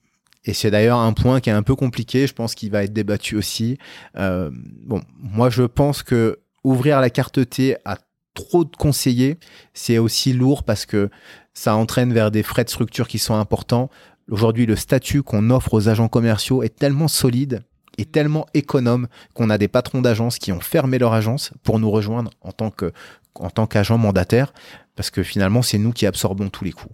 [0.46, 2.94] et c'est d'ailleurs un point qui est un peu compliqué, je pense qu'il va être
[2.94, 3.78] débattu aussi.
[4.18, 7.98] Euh, bon, moi je pense que ouvrir la carte T à
[8.34, 9.38] trop de conseillers,
[9.74, 11.10] c'est aussi lourd parce que
[11.54, 13.90] ça entraîne vers des frais de structure qui sont importants.
[14.30, 17.64] Aujourd'hui, le statut qu'on offre aux agents commerciaux est tellement solide
[17.98, 21.92] et tellement économe qu'on a des patrons d'agences qui ont fermé leur agence pour nous
[21.92, 22.92] rejoindre en tant que
[23.36, 24.54] en tant qu'agent mandataire
[24.96, 26.90] parce que finalement c'est nous qui absorbons tous les coûts.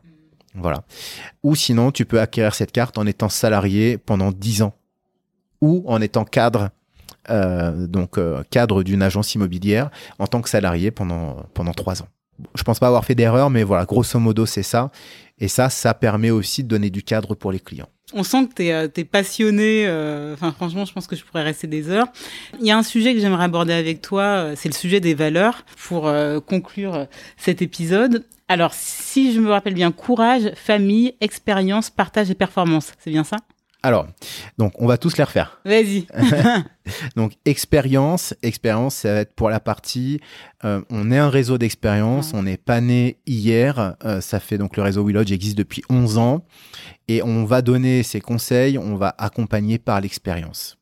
[0.55, 0.83] Voilà.
[1.43, 4.73] Ou sinon, tu peux acquérir cette carte en étant salarié pendant 10 ans
[5.61, 6.69] ou en étant cadre,
[7.29, 12.07] euh, donc euh, cadre d'une agence immobilière en tant que salarié pendant, pendant 3 ans.
[12.55, 14.91] Je pense pas avoir fait d'erreur, mais voilà, grosso modo, c'est ça.
[15.39, 17.89] Et ça, ça permet aussi de donner du cadre pour les clients.
[18.13, 19.85] On sent que tu es, es, passionné.
[19.85, 22.07] Euh, enfin, franchement, je pense que je pourrais rester des heures.
[22.59, 25.63] Il y a un sujet que j'aimerais aborder avec toi, c'est le sujet des valeurs
[25.77, 26.11] pour
[26.47, 28.25] conclure cet épisode.
[28.51, 33.37] Alors, si je me rappelle bien, courage, famille, expérience, partage et performance, c'est bien ça?
[33.83, 34.07] Alors,
[34.57, 35.61] donc on va tous les refaire.
[35.63, 36.07] Vas-y.
[37.15, 40.19] donc expérience, expérience, ça va être pour la partie.
[40.65, 43.95] euh, on est un réseau d'expérience, on n'est pas né hier.
[44.03, 46.43] euh, ça fait donc le réseau WeLodge existe depuis 11 ans
[47.07, 50.77] et on va donner ses conseils, on va accompagner par l'expérience.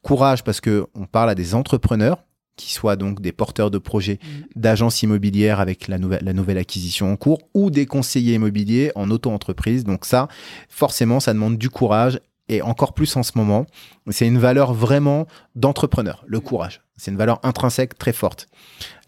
[0.00, 2.24] Courage parce que on parle à des entrepreneurs
[2.60, 4.18] qui soient donc des porteurs de projets
[4.54, 9.10] d'agences immobilières avec la nouvelle, la nouvelle acquisition en cours ou des conseillers immobiliers en
[9.10, 9.84] auto-entreprise.
[9.84, 10.28] Donc ça,
[10.68, 13.64] forcément, ça demande du courage et encore plus en ce moment.
[14.10, 16.82] C'est une valeur vraiment d'entrepreneur, le courage.
[16.96, 18.48] C'est une valeur intrinsèque très forte.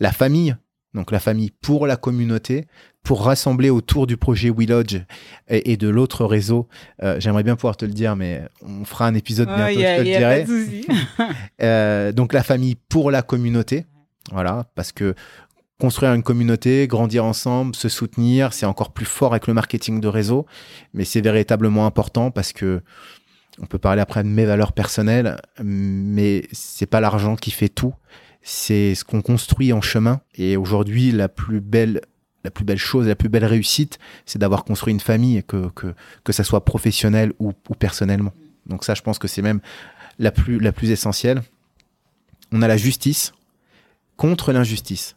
[0.01, 0.57] La famille,
[0.95, 2.66] donc la famille pour la communauté,
[3.03, 4.97] pour rassembler autour du projet WeLodge
[5.49, 6.68] et, et de l'autre réseau.
[7.03, 9.97] Euh, J'aimerais bien pouvoir te le dire, mais on fera un épisode bientôt, Ouais, a-
[9.99, 10.47] je te le dirai.
[11.62, 13.86] Euh, donc la famille pour la communauté.
[14.30, 15.14] Voilà, parce que
[15.80, 20.07] construire une communauté, grandir ensemble, se soutenir, c'est encore plus fort avec le marketing de
[20.09, 20.47] réseau,
[20.95, 22.82] mais c'est véritablement important parce que
[23.61, 27.95] on peut parler après de mes valeurs personnelles, mais c'est pas l'argent qui fait tout,
[28.43, 30.20] c'est ce qu'on construit en chemin.
[30.36, 32.01] Et aujourd'hui, la plus belle
[32.45, 35.95] la plus belle chose, la plus belle réussite, c'est d'avoir construit une famille, que, que,
[36.24, 38.32] que ça soit professionnel ou, ou personnellement.
[38.66, 39.61] Donc ça, je pense que c'est même
[40.18, 41.43] la plus, la plus essentielle.
[42.51, 43.32] On a la justice
[44.16, 45.14] contre l'injustice.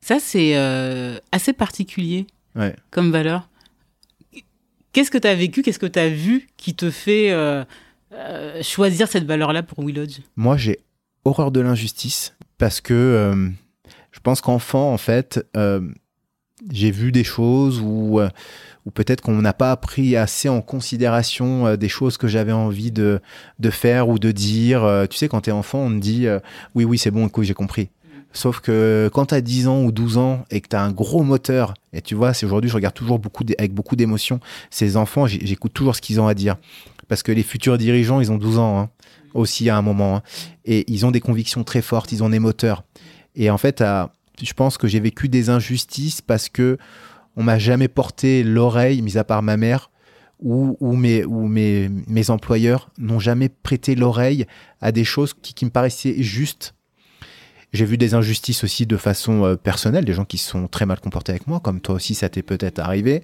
[0.00, 2.74] Ça, c'est euh, assez particulier Ouais.
[2.90, 3.48] comme valeur.
[4.92, 7.64] Qu'est-ce que tu as vécu, qu'est-ce que tu as vu qui te fait euh,
[8.12, 10.80] euh, choisir cette valeur-là pour WeLodge Moi, j'ai
[11.24, 13.48] horreur de l'injustice parce que euh,
[14.12, 15.80] je pense qu'enfant, en fait, euh,
[16.70, 18.28] j'ai vu des choses où, euh,
[18.86, 23.20] où peut-être qu'on n'a pas pris assez en considération des choses que j'avais envie de,
[23.58, 25.06] de faire ou de dire.
[25.10, 26.26] Tu sais, quand tu es enfant, on te dit
[26.74, 27.88] oui, oui, c'est bon, écoute, j'ai compris.
[28.32, 30.90] Sauf que quand tu as 10 ans ou 12 ans et que tu as un
[30.92, 34.96] gros moteur, et tu vois, c'est aujourd'hui, je regarde toujours beaucoup avec beaucoup d'émotion ces
[34.96, 36.56] enfants, j'écoute toujours ce qu'ils ont à dire.
[37.08, 38.90] Parce que les futurs dirigeants, ils ont 12 ans hein,
[39.34, 40.16] aussi à un moment.
[40.16, 40.22] hein.
[40.64, 42.84] et ils ont des convictions très fortes, ils ont des moteurs.
[43.36, 44.12] Et en fait, à-
[44.42, 46.78] je pense que j'ai vécu des injustices parce que
[47.36, 49.90] on m'a jamais porté l'oreille, mis à part ma mère,
[50.40, 54.46] ou, ou mes, employeurs n'ont jamais prêté l'oreille
[54.80, 56.74] à des choses qui me paraissaient justes.
[57.72, 60.84] J'ai vu des injustices aussi de façon euh, personnelle, des gens qui se sont très
[60.86, 63.22] mal comportés avec moi, comme toi aussi, ça t'est peut-être arrivé.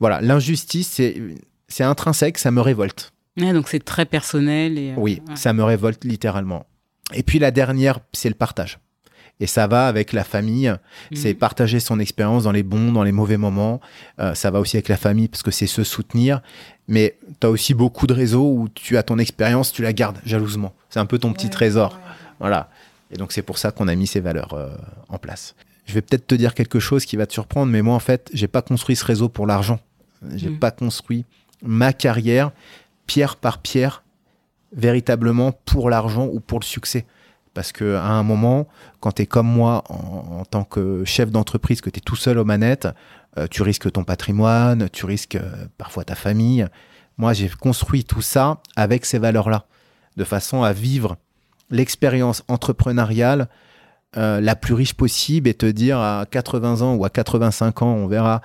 [0.00, 1.20] Voilà, l'injustice, c'est,
[1.68, 3.12] c'est intrinsèque, ça me révolte.
[3.40, 4.78] Ouais, Donc c'est très personnel.
[4.78, 5.36] Et, euh, Oui, ouais.
[5.36, 6.66] ça me révolte littéralement.
[7.14, 8.78] Et puis la dernière, c'est le partage.
[9.40, 10.72] Et ça va avec la famille,
[11.14, 11.38] c'est Mhm.
[11.38, 13.80] partager son expérience dans les bons, dans les mauvais moments.
[14.18, 16.40] Euh, ça va aussi avec la famille parce que c'est se soutenir.
[16.88, 20.18] Mais tu as aussi beaucoup de réseaux où tu as ton expérience, tu la gardes
[20.24, 20.74] jalousement.
[20.90, 22.00] C'est un peu ton petit trésor.
[22.40, 22.68] Voilà.
[23.10, 24.68] Et donc c'est pour ça qu'on a mis ces valeurs euh,
[25.08, 25.54] en place.
[25.86, 28.30] Je vais peut-être te dire quelque chose qui va te surprendre, mais moi en fait,
[28.34, 29.80] j'ai pas construit ce réseau pour l'argent.
[30.34, 30.58] J'ai Mhm.
[30.58, 31.24] pas construit
[31.62, 32.50] ma carrière
[33.06, 34.02] pierre par pierre
[34.72, 37.06] véritablement pour l'argent ou pour le succès.
[37.54, 38.68] Parce que à un moment,
[39.00, 42.16] quand tu es comme moi en, en tant que chef d'entreprise, que tu es tout
[42.16, 42.88] seul aux manettes,
[43.38, 46.66] euh, tu risques ton patrimoine, tu risques euh, parfois ta famille.
[47.16, 49.64] Moi, j'ai construit tout ça avec ces valeurs-là,
[50.16, 51.16] de façon à vivre
[51.70, 53.48] l'expérience entrepreneuriale
[54.16, 57.92] euh, la plus riche possible et te dire à 80 ans ou à 85 ans,
[57.94, 58.40] on verra,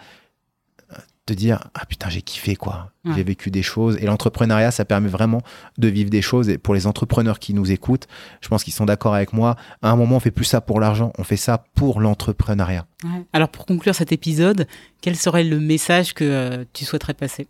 [0.91, 0.95] euh,
[1.25, 3.13] te dire ah putain j'ai kiffé quoi, Ouais.
[3.15, 5.41] j'ai vécu des choses et l'entrepreneuriat ça permet vraiment
[5.77, 8.07] de vivre des choses et pour les entrepreneurs qui nous écoutent,
[8.41, 9.55] je pense qu'ils sont d'accord avec moi.
[9.81, 12.85] À un moment on fait plus ça pour l'argent, on fait ça pour l'entrepreneuriat.
[13.05, 13.23] Ouais.
[13.31, 14.67] Alors pour conclure cet épisode,
[15.01, 17.47] quel serait le message que euh, tu souhaiterais passer?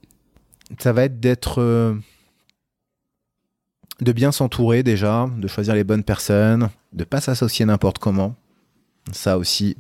[0.80, 1.96] Ça va être d'être euh,
[4.02, 8.36] de bien s'entourer déjà, de choisir les bonnes personnes, de pas s'associer n'importe comment.
[9.12, 9.76] Ça aussi,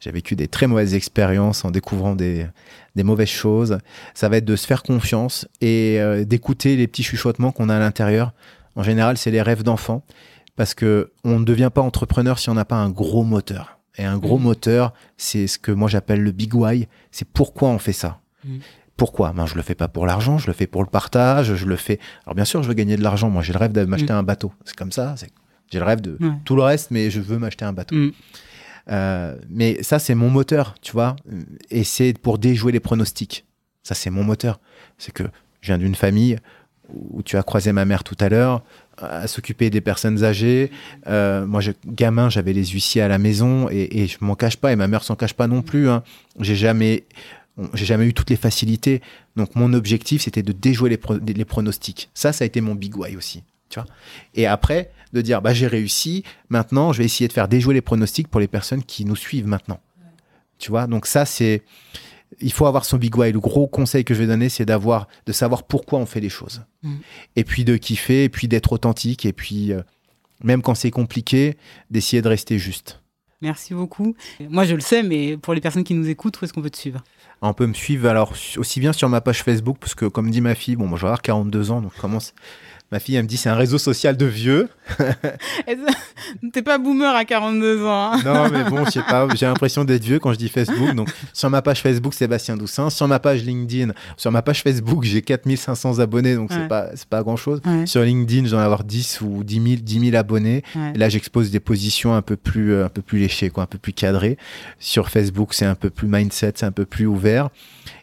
[0.00, 2.46] j'ai vécu des très mauvaises expériences en découvrant des,
[2.94, 3.78] des mauvaises choses.
[4.14, 7.76] Ça va être de se faire confiance et euh, d'écouter les petits chuchotements qu'on a
[7.76, 8.32] à l'intérieur.
[8.76, 10.02] En général, c'est les rêves d'enfant
[10.56, 13.78] parce que on ne devient pas entrepreneur si on n'a pas un gros moteur.
[13.98, 14.44] Et un gros Mhm.
[14.44, 16.86] moteur, c'est ce que moi j'appelle le big why.
[17.10, 18.20] C'est pourquoi on fait ça.
[18.44, 18.60] Mhm.
[18.96, 19.32] Pourquoi?
[19.32, 21.76] Ben, Je le fais pas pour l'argent, je le fais pour le partage, je le
[21.76, 21.98] fais.
[22.24, 23.28] Alors bien sûr, je veux gagner de l'argent.
[23.30, 24.52] Moi, j'ai le rêve de m'acheter un bateau.
[24.64, 25.14] C'est comme ça.
[25.70, 26.30] J'ai le rêve de Ouais.
[26.44, 27.94] tout le reste, mais je veux m'acheter un bateau.
[27.96, 28.12] Mm.
[28.88, 31.16] Euh, mais ça, c'est mon moteur, tu vois.
[31.70, 33.44] Et c'est pour déjouer les pronostics.
[33.82, 34.60] Ça, c'est mon moteur.
[34.98, 35.24] C'est que
[35.60, 36.38] je viens d'une famille
[36.88, 38.62] où tu as croisé ma mère tout à l'heure,
[38.98, 40.70] à s'occuper des personnes âgées.
[41.08, 44.56] Euh, moi, je, gamin, j'avais les huissiers à la maison et, et je m'en cache
[44.56, 44.72] pas.
[44.72, 45.88] Et ma mère s'en cache pas non plus.
[45.88, 46.04] Hein.
[46.38, 47.04] J'ai jamais,
[47.74, 49.00] j'ai jamais eu toutes les facilités.
[49.36, 52.10] Donc, mon objectif, c'était de déjouer les, pro- les pronostics.
[52.14, 53.42] Ça, ça a été mon big why aussi.
[53.68, 53.88] Tu vois
[54.34, 56.22] et après, de dire, bah, j'ai réussi.
[56.50, 59.46] Maintenant, je vais essayer de faire déjouer les pronostics pour les personnes qui nous suivent
[59.46, 59.80] maintenant.
[60.58, 60.86] Tu vois?
[60.86, 61.62] Donc, ça, c'est
[62.40, 63.32] il faut avoir son big why.
[63.32, 66.28] Le gros conseil que je vais donner, c'est d'avoir, de savoir pourquoi on fait les
[66.28, 66.62] choses.
[66.82, 66.94] Mm.
[67.36, 69.82] Et puis de kiffer, et puis d'être authentique, et puis euh,
[70.42, 71.56] même quand c'est compliqué,
[71.90, 73.00] d'essayer de rester juste.
[73.42, 74.14] Merci beaucoup.
[74.48, 76.70] Moi, je le sais, mais pour les personnes qui nous écoutent, où est-ce qu'on peut
[76.70, 77.02] te suivre?
[77.42, 80.40] On peut me suivre alors aussi bien sur ma page Facebook, parce que comme dit
[80.40, 82.34] ma fille, bon, moi avoir 42 ans, donc commence
[82.92, 84.68] Ma fille, elle me dit c'est un réseau social de vieux.
[86.52, 88.12] T'es pas boomer à 42 ans.
[88.12, 88.22] Hein?
[88.24, 90.94] non, mais bon, je sais pas, j'ai l'impression d'être vieux quand je dis Facebook.
[90.94, 92.88] Donc, sur ma page Facebook, Sébastien Doussin.
[92.90, 97.22] Sur ma page LinkedIn, sur ma page Facebook, j'ai 4500 abonnés, donc c'est pas, pas
[97.22, 97.60] grand chose.
[97.86, 100.62] Sur LinkedIn, j'en ai avoir 10 ou 10 000, 10 000 abonnés.
[100.94, 103.66] Et là, j'expose des positions un peu plus, euh, un peu plus léchées, quoi, un
[103.66, 104.36] peu plus cadrées.
[104.78, 107.48] Sur Facebook, c'est un peu plus mindset, c'est un peu plus ouvert.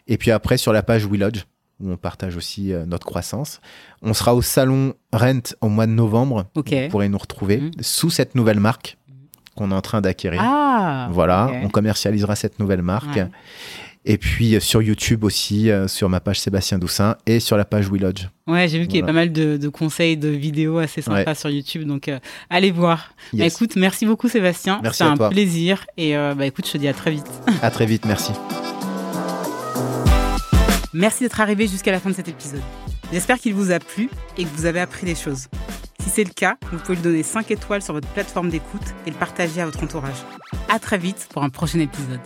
[0.06, 1.44] Et puis après, sur la page WeLodge,
[1.80, 3.60] où on partage aussi euh, notre croissance.
[4.02, 6.46] On sera au salon Rent au mois de novembre.
[6.54, 7.72] Vous pourrez nous retrouver mhm.
[7.80, 8.98] sous cette nouvelle marque
[9.54, 10.40] qu'on est en train d'acquérir.
[10.42, 13.20] Ah, voilà, on commercialisera cette nouvelle marque.
[14.06, 17.64] Et puis euh, sur YouTube aussi, euh, sur ma page Sébastien Doussin et sur la
[17.64, 18.26] page WeLodge.
[18.46, 21.48] Ouais, j'ai vu qu'il y a pas mal de, conseils, de vidéos assez sympas sur
[21.48, 22.10] YouTube, donc
[22.50, 23.14] allez voir.
[23.32, 24.80] Bah, écoute, merci beaucoup Sébastien.
[24.82, 25.86] Merci un plaisir.
[25.96, 27.30] Et bah, écoute, je te dis à très vite.
[27.62, 28.32] à très vite, merci.
[30.94, 32.62] Merci d'être arrivé jusqu'à la fin de cet épisode.
[33.12, 35.48] J'espère qu'il vous a plu et que vous avez appris des choses.
[36.00, 39.10] Si c'est le cas, vous pouvez lui donner 5 étoiles sur votre plateforme d'écoute et
[39.10, 40.22] le partager à votre entourage.
[40.68, 42.20] À très vite pour un prochain épisode.